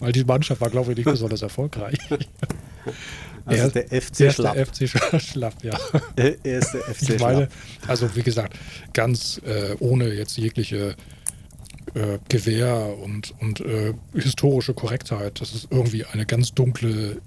Weil 0.00 0.12
die 0.12 0.24
Mannschaft 0.24 0.60
war, 0.60 0.70
glaube 0.70 0.92
ich, 0.92 0.98
nicht 0.98 1.10
besonders 1.10 1.42
erfolgreich. 1.42 1.98
Also 3.48 3.62
Er- 3.62 3.70
der 3.70 4.02
FC 4.02 4.20
Erster 4.22 4.32
Schlapp. 4.32 4.56
FC 4.68 4.82
Sch- 4.82 5.20
Schlapp, 5.20 5.54
ja. 5.62 5.78
Er 6.16 6.58
ist 6.58 6.72
der 6.72 6.80
FC 6.82 7.02
Ich 7.10 7.20
meine, 7.20 7.36
Schlapp. 7.46 7.50
also 7.86 8.16
wie 8.16 8.22
gesagt, 8.24 8.56
ganz 8.92 9.40
äh, 9.46 9.76
ohne 9.78 10.12
jetzt 10.12 10.36
jegliche 10.36 10.96
äh, 11.94 12.18
Gewähr 12.28 12.96
und, 13.00 13.34
und 13.40 13.60
äh, 13.60 13.94
historische 14.14 14.74
Korrektheit. 14.74 15.40
Das 15.40 15.54
ist 15.54 15.68
irgendwie 15.70 16.04
eine 16.04 16.26
ganz 16.26 16.54
dunkle 16.54 17.18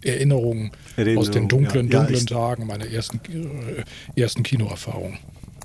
Erinnerung, 0.00 0.70
aus 0.96 0.96
den 0.96 1.06
Erinnerung, 1.08 1.48
dunklen, 1.48 1.88
ja. 1.88 1.92
Ja, 1.92 1.98
dunklen 2.00 2.18
ich- 2.20 2.26
Tagen 2.26 2.66
meiner 2.68 2.86
ersten, 2.88 3.20
äh, 4.14 4.20
ersten 4.20 4.44
Kinoerfahrung. 4.44 5.18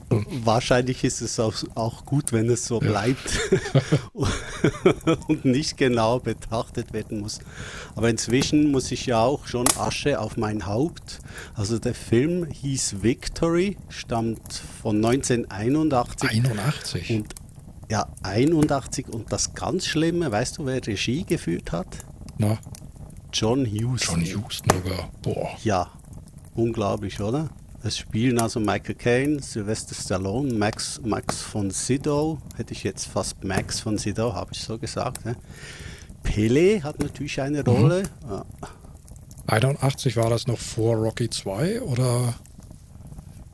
Wahrscheinlich 0.10 1.04
ist 1.04 1.22
es 1.22 1.40
auch, 1.40 1.54
auch 1.76 2.06
gut, 2.06 2.32
wenn 2.32 2.50
es 2.50 2.66
so 2.66 2.80
bleibt 2.80 3.40
und 5.28 5.46
nicht 5.46 5.78
genau 5.78 6.20
betrachtet 6.20 6.94
werden 6.94 7.20
muss. 7.20 7.40
Aber 7.96 8.10
inzwischen 8.10 8.72
muss 8.72 8.92
ich 8.92 9.06
ja 9.06 9.22
auch 9.22 9.46
schon 9.46 9.66
Asche 9.78 10.20
auf 10.20 10.36
mein 10.36 10.66
Haupt. 10.66 11.20
Also 11.54 11.78
der 11.78 11.94
Film 11.94 12.46
hieß 12.46 13.04
Victory, 13.04 13.78
stammt 13.90 14.62
von 14.82 14.98
1981. 14.98 16.30
81. 16.30 17.10
Und 17.12 17.36
ja, 17.90 18.08
81 18.24 19.10
und 19.10 19.32
das 19.32 19.54
ganz 19.54 19.86
Schlimme, 19.86 20.32
weißt 20.32 20.58
du, 20.58 20.66
wer 20.66 20.86
Regie 20.86 21.24
geführt 21.24 21.72
hat? 21.72 21.88
Na, 22.38 22.58
John 23.32 23.66
Huston. 23.66 24.24
John 24.24 24.44
Huston 24.44 24.70
sogar. 24.84 25.10
Boah. 25.22 25.50
Ja, 25.64 25.92
unglaublich, 26.56 27.20
oder? 27.20 27.50
Es 27.82 27.98
spielen 27.98 28.40
also 28.40 28.60
Michael 28.60 28.96
Caine, 28.96 29.42
Sylvester 29.42 29.96
Stallone, 29.96 30.54
Max, 30.54 31.00
Max 31.04 31.42
von 31.42 31.72
Sydow, 31.72 32.40
hätte 32.58 32.74
ich 32.74 32.84
jetzt 32.84 33.08
fast 33.08 33.44
Max 33.44 33.80
von 33.80 33.98
Sydow, 33.98 34.34
habe 34.34 34.52
ich 34.54 34.60
so 34.60 34.78
gesagt. 34.78 35.26
Ne? 35.26 35.36
Pele 36.24 36.84
hat 36.84 37.00
natürlich 37.00 37.40
eine 37.40 37.64
Rolle. 37.64 38.04
Ja. 38.30 38.46
81 39.48 40.18
war 40.18 40.30
das 40.30 40.46
noch 40.46 40.60
vor 40.60 40.96
Rocky 40.98 41.30
2 41.30 41.82
oder 41.82 42.36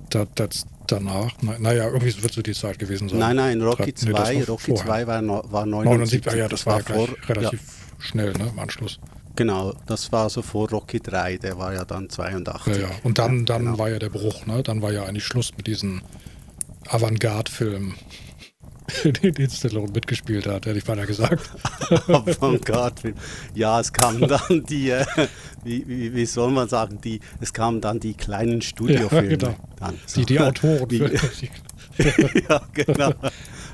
da, 0.10 0.26
das 0.36 0.66
danach? 0.88 1.32
Na, 1.42 1.58
naja, 1.60 1.88
irgendwie 1.88 2.22
wird 2.22 2.34
so 2.34 2.42
die 2.42 2.54
Zeit 2.54 2.80
gewesen 2.80 3.10
sein. 3.10 3.20
Nein, 3.20 3.36
nein, 3.36 3.62
Rocky 3.62 3.94
Nee, 4.04 4.12
das 4.12 4.28
2, 4.28 4.40
war 4.40 4.48
Rocky 4.48 4.72
vorher. 4.72 4.86
2 4.86 5.08
war, 5.08 5.52
war 5.52 5.66
79, 5.66 6.26
79. 6.26 6.28
ah 6.28 6.36
ja, 6.36 6.48
das, 6.48 6.66
war 6.66 6.78
ja 6.78 6.82
gleich 6.82 6.98
vor, 6.98 7.30
relativ 7.30 7.60
Ja, 7.62 8.04
schnell, 8.04 8.34
ne, 8.34 8.50
im 8.52 8.60
Anschluss. 8.60 9.00
Genau, 9.36 9.74
das 9.88 10.12
war 10.12 10.30
so 10.30 10.42
vor 10.42 10.70
Rocky 10.70 11.00
3, 11.00 11.38
der 11.38 11.58
war 11.58 11.74
ja 11.74 11.86
dann 11.86 12.10
82. 12.10 12.76
Ja, 12.76 12.82
ja. 12.82 12.90
Und 13.04 13.18
dann, 13.18 13.46
dann 13.46 13.66
genau. 13.66 13.78
war 13.78 13.90
ja 13.90 14.00
der 14.00 14.10
Bruch, 14.10 14.46
ne? 14.46 14.64
Dann 14.64 14.82
war 14.82 14.92
ja 14.92 15.04
eigentlich 15.04 15.26
Schluss 15.26 15.52
mit 15.58 15.68
diesen 15.68 16.02
Avantgarde-Filmen, 16.88 17.96
den, 19.04 19.50
Stallone 19.50 19.92
mitgespielt 19.92 20.46
hat, 20.46 20.66
hätte 20.66 20.78
ich 20.78 20.86
beinahe 20.86 21.08
gesagt. 21.08 21.50
Avantgarde-Film. 22.08 23.16
Ja, 23.54 23.80
es 23.80 23.92
kamen 23.92 24.22
dann 24.28 24.64
die, 24.66 24.92
äh, 24.92 25.06
wie, 25.64 25.88
wie, 25.88 26.14
wie 26.14 26.26
soll 26.26 26.52
man 26.52 26.70
sagen, 26.70 27.00
die, 27.02 27.20
es 27.42 27.54
kamen 27.54 27.82
dann 27.82 28.00
die 28.00 28.14
kleinen 28.14 28.62
Studiofilme. 28.62 29.30
Ja, 29.30 29.38
genau. 29.38 29.56
dann, 29.78 30.00
so. 30.06 30.22
Die, 30.22 30.26
die 30.26 30.40
Autoren. 30.40 30.88
Die, 30.88 31.00
ja, 32.50 32.62
genau. 32.74 33.14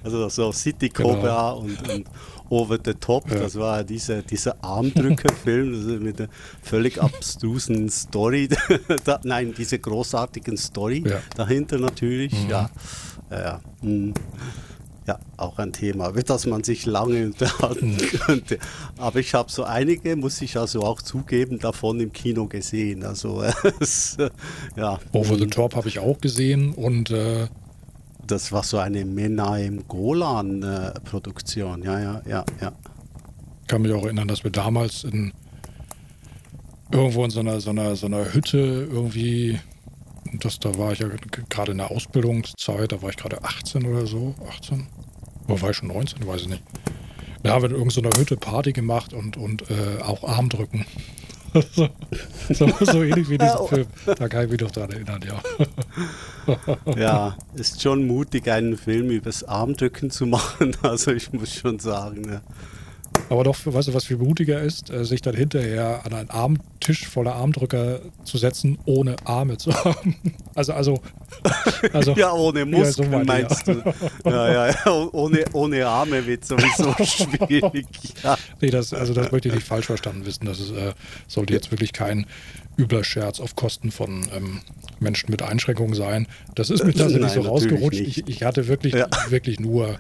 Also 0.04 0.30
so 0.30 0.52
City 0.52 0.90
Genau. 0.90 1.16
Cobra 1.16 1.52
und, 1.52 1.90
und 1.90 2.08
Over 2.52 2.78
the 2.84 2.94
Top, 2.94 3.32
Ja. 3.32 3.40
das 3.40 3.56
war 3.56 3.84
dieser, 3.84 4.22
dieser 4.24 4.62
Armdrückerfilm 4.64 6.04
mit 6.04 6.20
einer 6.20 6.30
völlig 6.62 7.02
abstrusen 7.02 7.90
Story. 7.90 8.50
da, 9.06 9.20
nein, 9.24 9.54
diese 9.58 9.80
großartigen 9.80 10.58
Story 10.58 11.04
Ja. 11.08 11.22
dahinter 11.36 11.80
natürlich. 11.80 12.34
Mhm. 12.34 12.50
Ja, 12.50 12.70
ja, 13.32 13.40
ja. 13.42 13.62
mm. 13.82 14.14
ja, 15.08 15.18
auch 15.38 15.58
ein 15.60 15.72
Thema, 15.72 16.10
über 16.10 16.22
das 16.24 16.46
man 16.46 16.64
sich 16.64 16.86
lange 16.86 17.26
unterhalten 17.28 17.94
Mhm. 17.94 17.98
könnte. 18.20 18.60
Aber 18.98 19.20
ich 19.20 19.34
habe 19.34 19.50
so 19.50 19.64
einige, 19.64 20.16
muss 20.18 20.42
ich 20.42 20.58
also 20.58 20.82
auch 20.84 21.02
zugeben, 21.02 21.58
davon 21.58 22.00
im 22.02 22.12
Kino 22.12 22.48
gesehen. 22.48 23.04
Also 23.06 23.44
es, 23.80 24.18
ja. 24.76 25.00
Over 25.14 25.38
the. 25.38 25.48
Top 25.48 25.76
habe 25.78 25.88
ich 25.88 26.00
auch 26.00 26.20
gesehen 26.20 26.74
und 26.74 27.12
äh, 27.12 27.48
Das 28.32 28.52
war 28.54 28.64
so 28.64 28.78
eine 28.78 29.04
Menahem 29.04 29.86
Golan-Produktion. 29.90 31.84
ja, 31.84 32.00
ja, 32.00 32.22
ja, 32.26 32.46
ja. 32.62 32.72
kann 33.68 33.82
mich 33.82 33.92
auch 33.92 34.06
erinnern, 34.06 34.30
dass 34.30 34.46
wir 34.46 34.52
damals 34.52 35.04
in 35.04 35.34
irgendwo 36.94 37.26
in 37.26 37.32
so 37.32 37.42
einer, 37.42 37.60
so 37.60 37.72
einer, 37.72 37.98
so 37.98 38.06
einer 38.06 38.34
Hütte 38.34 38.88
irgendwie, 38.90 39.60
das, 40.40 40.60
da 40.60 40.78
war 40.78 40.94
ich 40.94 41.00
ja 41.00 41.10
gerade 41.50 41.74
in 41.74 41.80
der 41.80 41.92
Ausbildungszeit, 41.92 42.94
da 42.94 43.02
war 43.02 43.10
ich 43.10 43.18
gerade 43.18 43.44
18 43.44 43.86
oder 43.86 44.06
so, 44.06 44.34
18? 44.48 44.88
Oder 45.50 45.62
war 45.62 45.72
ich 45.72 45.76
schon 45.76 45.90
19? 45.90 46.26
Weiß 46.26 46.44
ich 46.44 46.48
nicht. 46.48 46.64
Da 47.44 47.52
haben 47.52 47.64
wir 47.64 47.70
in 47.70 47.76
irgendeiner 47.76 48.18
Hütte 48.18 48.38
Party 48.38 48.72
gemacht 48.72 49.12
und, 49.14 49.36
und 49.36 49.70
äh, 49.70 50.02
auch 50.04 50.24
Armdrücken. 50.24 50.86
So, 51.54 51.90
so, 52.50 52.68
so 52.86 53.04
ähnlich 53.04 53.30
wie 53.30 53.38
dieser 53.38 53.66
Film. 53.68 53.88
Da 54.06 54.28
kann 54.30 54.46
ich 54.46 54.52
mich 54.52 54.62
noch 54.62 54.72
dran 54.72 54.90
erinnern, 54.92 55.22
ja. 55.26 55.42
Ja, 56.96 57.38
ist 57.56 57.82
schon 57.82 58.08
mutig, 58.08 58.50
einen 58.50 58.78
Film 58.78 59.10
übers 59.10 59.44
Armdrücken 59.44 60.12
zu 60.12 60.26
machen. 60.26 60.76
Also 60.82 61.12
ich 61.12 61.32
muss 61.32 61.54
schon 61.54 61.80
sagen. 61.80 62.30
Ja. 62.30 62.42
Aber 63.30 63.44
doch, 63.46 63.56
weißt 63.66 63.88
du, 63.90 63.94
was 63.94 64.06
viel 64.06 64.18
mutiger 64.18 64.62
ist, 64.62 64.90
äh, 64.90 65.06
sich 65.06 65.22
dann 65.22 65.36
hinterher 65.36 66.02
an 66.06 66.14
einen 66.14 66.30
Armtisch 66.30 67.08
voller 67.08 67.36
Armdrücker 67.36 68.02
zu 68.26 68.38
setzen, 68.38 68.78
ohne 68.86 69.16
Arme 69.24 69.58
zu 69.58 69.74
haben. 69.86 70.16
Also, 70.54 70.74
also, 70.74 71.00
also 71.94 72.12
Ja, 72.18 72.34
ohne 72.34 72.66
Muskeln 72.66 72.94
so 72.94 73.04
meine 73.04 73.22
ich, 73.24 73.28
meinst 73.50 73.68
du? 73.68 73.84
Ja, 74.26 74.52
ja, 74.52 74.68
ja. 74.70 75.10
Ohne, 75.14 75.46
ohne 75.54 75.88
Arme 75.88 76.26
wird 76.26 76.44
sowieso 76.46 76.94
schwierig. 77.06 77.86
Ja. 78.24 78.38
Nee, 78.60 78.70
das, 78.70 78.94
also 78.94 79.14
das 79.14 79.32
möchte 79.32 79.48
ich 79.50 79.56
nicht 79.56 79.68
falsch 79.68 79.86
verstanden 79.86 80.26
wissen. 80.26 80.46
Das 80.46 80.60
ist, 80.60 80.72
äh, 80.72 80.94
sollte 81.28 81.54
jetzt 81.54 81.72
wirklich 81.72 81.94
kein 81.94 82.26
übler 82.78 83.04
Scherz 83.04 83.40
auf 83.40 83.56
Kosten 83.56 83.92
von 83.92 84.26
ähm, 84.36 84.62
Menschen 85.00 85.32
mit 85.32 85.42
Einschränkungen 85.42 85.94
sein. 85.94 86.28
Das 86.56 86.70
ist 86.70 86.84
mir 86.84 86.94
tatsächlich 86.94 87.22
Nein, 87.34 87.44
so 87.44 87.50
rausgerutscht. 87.50 88.00
Ich, 88.00 88.28
ich 88.28 88.44
hatte 88.44 88.68
wirklich, 88.68 88.94
Ja. 88.94 89.08
wirklich 89.30 89.60
nur 89.60 89.98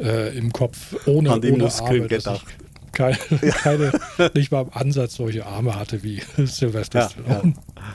äh, 0.00 0.36
im 0.36 0.52
Kopf 0.52 0.96
ohne, 1.06 1.30
An 1.32 1.40
ohne 1.40 1.64
Muskeln 1.64 2.08
gedacht. 2.08 2.44
ich 2.48 2.64
keine, 2.92 3.16
keine, 3.62 3.92
nicht 4.34 4.52
mal 4.52 4.62
im 4.62 4.70
Ansatz 4.72 5.16
solche 5.16 5.44
Arme 5.46 5.74
hatte 5.76 6.02
wie 6.02 6.22
Sylvester 6.46 7.00
Ja, 7.00 7.08
Stallone. 7.10 7.54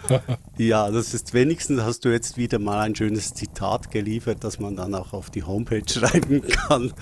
Ja, 0.57 0.91
das 0.91 1.13
ist 1.13 1.33
wenigstens 1.33 1.81
hast 1.81 2.01
du 2.05 2.09
jetzt 2.09 2.37
wieder 2.37 2.59
mal 2.59 2.81
ein 2.81 2.95
schönes 2.95 3.33
Zitat 3.33 3.91
geliefert, 3.91 4.43
das 4.43 4.59
man 4.59 4.75
dann 4.75 4.93
auch 4.93 5.13
auf 5.13 5.29
die 5.29 5.43
Homepage 5.43 5.83
schreiben 5.87 6.41
kann. 6.41 6.93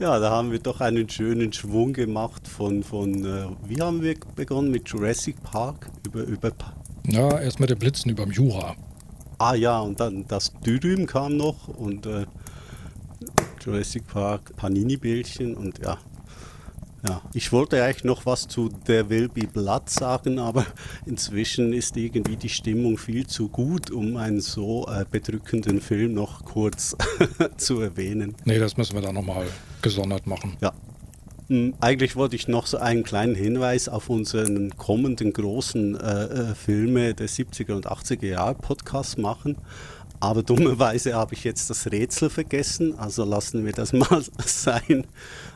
ja, 0.00 0.18
da 0.18 0.30
haben 0.30 0.52
wir 0.52 0.58
doch 0.58 0.80
einen 0.80 1.08
schönen 1.08 1.52
Schwung 1.52 1.92
gemacht 1.92 2.46
von, 2.48 2.82
von 2.82 3.24
äh, 3.24 3.46
wie 3.66 3.80
haben 3.80 4.02
wir 4.02 4.16
begonnen 4.34 4.70
mit 4.70 4.88
Jurassic 4.88 5.42
Park? 5.42 5.88
Über, 6.04 6.22
über, 6.24 6.50
Ja, 7.06 7.38
erst 7.38 7.60
mit 7.60 7.70
den 7.70 7.78
Blitzen 7.78 8.10
überm 8.10 8.30
Jura. 8.32 8.74
ah 9.38 9.54
ja, 9.54 9.78
und 9.80 10.00
dann 10.00 10.26
das 10.28 10.52
Dürüm 10.64 11.06
kam 11.06 11.36
noch 11.36 11.68
und 11.68 12.06
äh, 12.06 12.26
Jurassic 13.66 14.06
Park, 14.06 14.54
Panini-Bildchen 14.56 15.56
und 15.56 15.78
ja. 15.80 15.98
Ja, 17.06 17.20
ich 17.34 17.52
wollte 17.52 17.82
eigentlich 17.84 18.04
noch 18.04 18.26
was 18.26 18.48
zu 18.48 18.68
There 18.68 19.08
Will 19.10 19.28
Be 19.28 19.46
Blood 19.46 19.90
sagen, 19.90 20.38
aber 20.38 20.66
inzwischen 21.06 21.72
ist 21.72 21.96
irgendwie 21.96 22.36
die 22.36 22.48
Stimmung 22.48 22.96
viel 22.96 23.26
zu 23.26 23.48
gut, 23.48 23.90
um 23.90 24.16
einen 24.16 24.40
so 24.40 24.86
äh, 24.88 25.04
bedrückenden 25.08 25.80
Film 25.80 26.14
noch 26.14 26.44
kurz 26.44 26.96
zu 27.58 27.80
erwähnen. 27.80 28.34
Nee, 28.44 28.58
das 28.58 28.76
müssen 28.76 28.94
wir 28.94 29.02
dann 29.02 29.14
nochmal 29.14 29.46
gesondert 29.82 30.26
machen. 30.26 30.56
Ja, 30.60 30.72
hm, 31.48 31.74
eigentlich 31.80 32.16
wollte 32.16 32.34
ich 32.34 32.48
noch 32.48 32.66
so 32.66 32.78
einen 32.78 33.04
kleinen 33.04 33.36
Hinweis 33.36 33.88
auf 33.88 34.10
unseren 34.10 34.76
kommenden 34.76 35.32
großen 35.32 35.94
äh, 35.94 36.24
äh 36.24 36.54
Filme 36.54 37.14
der 37.14 37.28
70er 37.28 37.74
und 37.74 37.86
80er 37.86 38.26
Jahre 38.26 38.54
Podcast 38.56 39.18
machen. 39.18 39.56
Aber 40.20 40.42
dummerweise 40.42 41.14
habe 41.14 41.34
ich 41.34 41.44
jetzt 41.44 41.68
das 41.70 41.90
Rätsel 41.90 42.30
vergessen, 42.30 42.98
also 42.98 43.24
lassen 43.24 43.64
wir 43.64 43.72
das 43.72 43.92
mal 43.92 44.22
sein. 44.44 45.06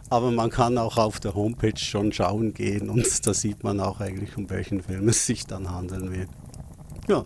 Aber 0.08 0.30
man 0.30 0.50
kann 0.50 0.76
auch 0.76 0.96
auf 0.96 1.20
der 1.20 1.34
Homepage 1.34 1.76
schon 1.76 2.12
schauen 2.12 2.52
gehen 2.52 2.90
und 2.90 3.06
da 3.26 3.34
sieht 3.34 3.62
man 3.62 3.80
auch 3.80 4.00
eigentlich, 4.00 4.36
um 4.36 4.50
welchen 4.50 4.82
Film 4.82 5.08
es 5.08 5.26
sich 5.26 5.46
dann 5.46 5.70
handeln 5.70 6.12
wird. 6.12 6.28
Ja, 7.08 7.24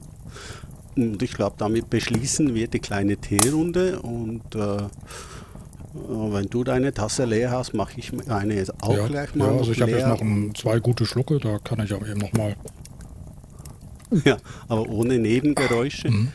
und 0.97 1.23
ich 1.23 1.33
glaube, 1.33 1.57
damit 1.59 1.91
beschließen 1.91 2.55
wir 2.55 2.69
die 2.69 2.79
kleine 2.79 3.17
Teerunde 3.17 4.01
und 4.01 4.55
äh, 4.55 4.83
wenn 5.95 6.47
du 6.47 6.65
deine 6.65 6.93
Tasse 6.93 7.25
leer 7.25 7.51
hast, 7.51 7.73
mache 7.73 7.99
ich 7.99 8.13
eine 8.29 8.55
jetzt 8.55 8.83
auch 8.83 8.97
ja, 8.97 9.07
gleich 9.07 9.35
mal. 9.35 9.53
Ja, 9.53 9.59
also 9.59 9.73
ich 9.73 9.81
habe 9.81 9.93
jetzt 9.93 10.07
noch 10.07 10.21
ein, 10.21 10.53
zwei 10.55 10.79
gute 10.81 11.07
Schlucke, 11.07 11.39
da 11.39 11.59
kann 11.59 11.81
ich 11.85 11.93
aber 11.93 12.09
eben 12.09 12.21
noch 12.21 12.33
mal. 12.33 12.57
Ja, 14.25 14.37
aber 14.69 14.89
ohne 14.89 15.19
Nebengeräusche. 15.19 16.11
Mhm. 16.11 16.29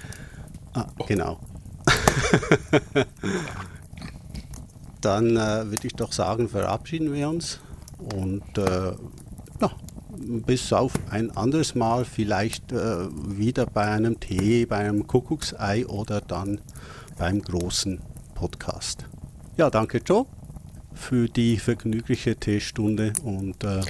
Ah, 0.73 0.87
genau. 1.07 1.39
Dann 5.01 5.37
äh, 5.37 5.69
würde 5.69 5.87
ich 5.87 5.93
doch 5.93 6.11
sagen, 6.11 6.49
verabschieden 6.49 7.13
wir 7.13 7.29
uns 7.29 7.59
und 8.13 8.57
äh, 8.57 8.91
ja, 9.61 9.71
bis 10.17 10.73
auf 10.73 10.93
ein 11.09 11.35
anderes 11.35 11.75
Mal 11.75 12.05
vielleicht 12.05 12.71
äh, 12.71 13.07
wieder 13.13 13.65
bei 13.65 13.85
einem 13.85 14.19
Tee, 14.19 14.65
bei 14.65 14.77
einem 14.77 15.07
Kuckucksei 15.07 15.87
oder 15.87 16.21
dann 16.21 16.59
beim 17.17 17.41
großen 17.41 18.01
Podcast. 18.35 19.05
Ja, 19.57 19.69
danke 19.69 19.99
Joe 19.99 20.25
für 20.93 21.27
die 21.27 21.57
vergnügliche 21.57 22.35
Teestunde 22.35 23.13
und 23.23 23.63
äh, 23.63 23.81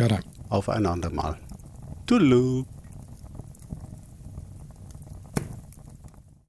auf 0.50 0.70
ein 0.70 0.86
andermal. 0.86 1.38
Toodaloo. 2.06 2.66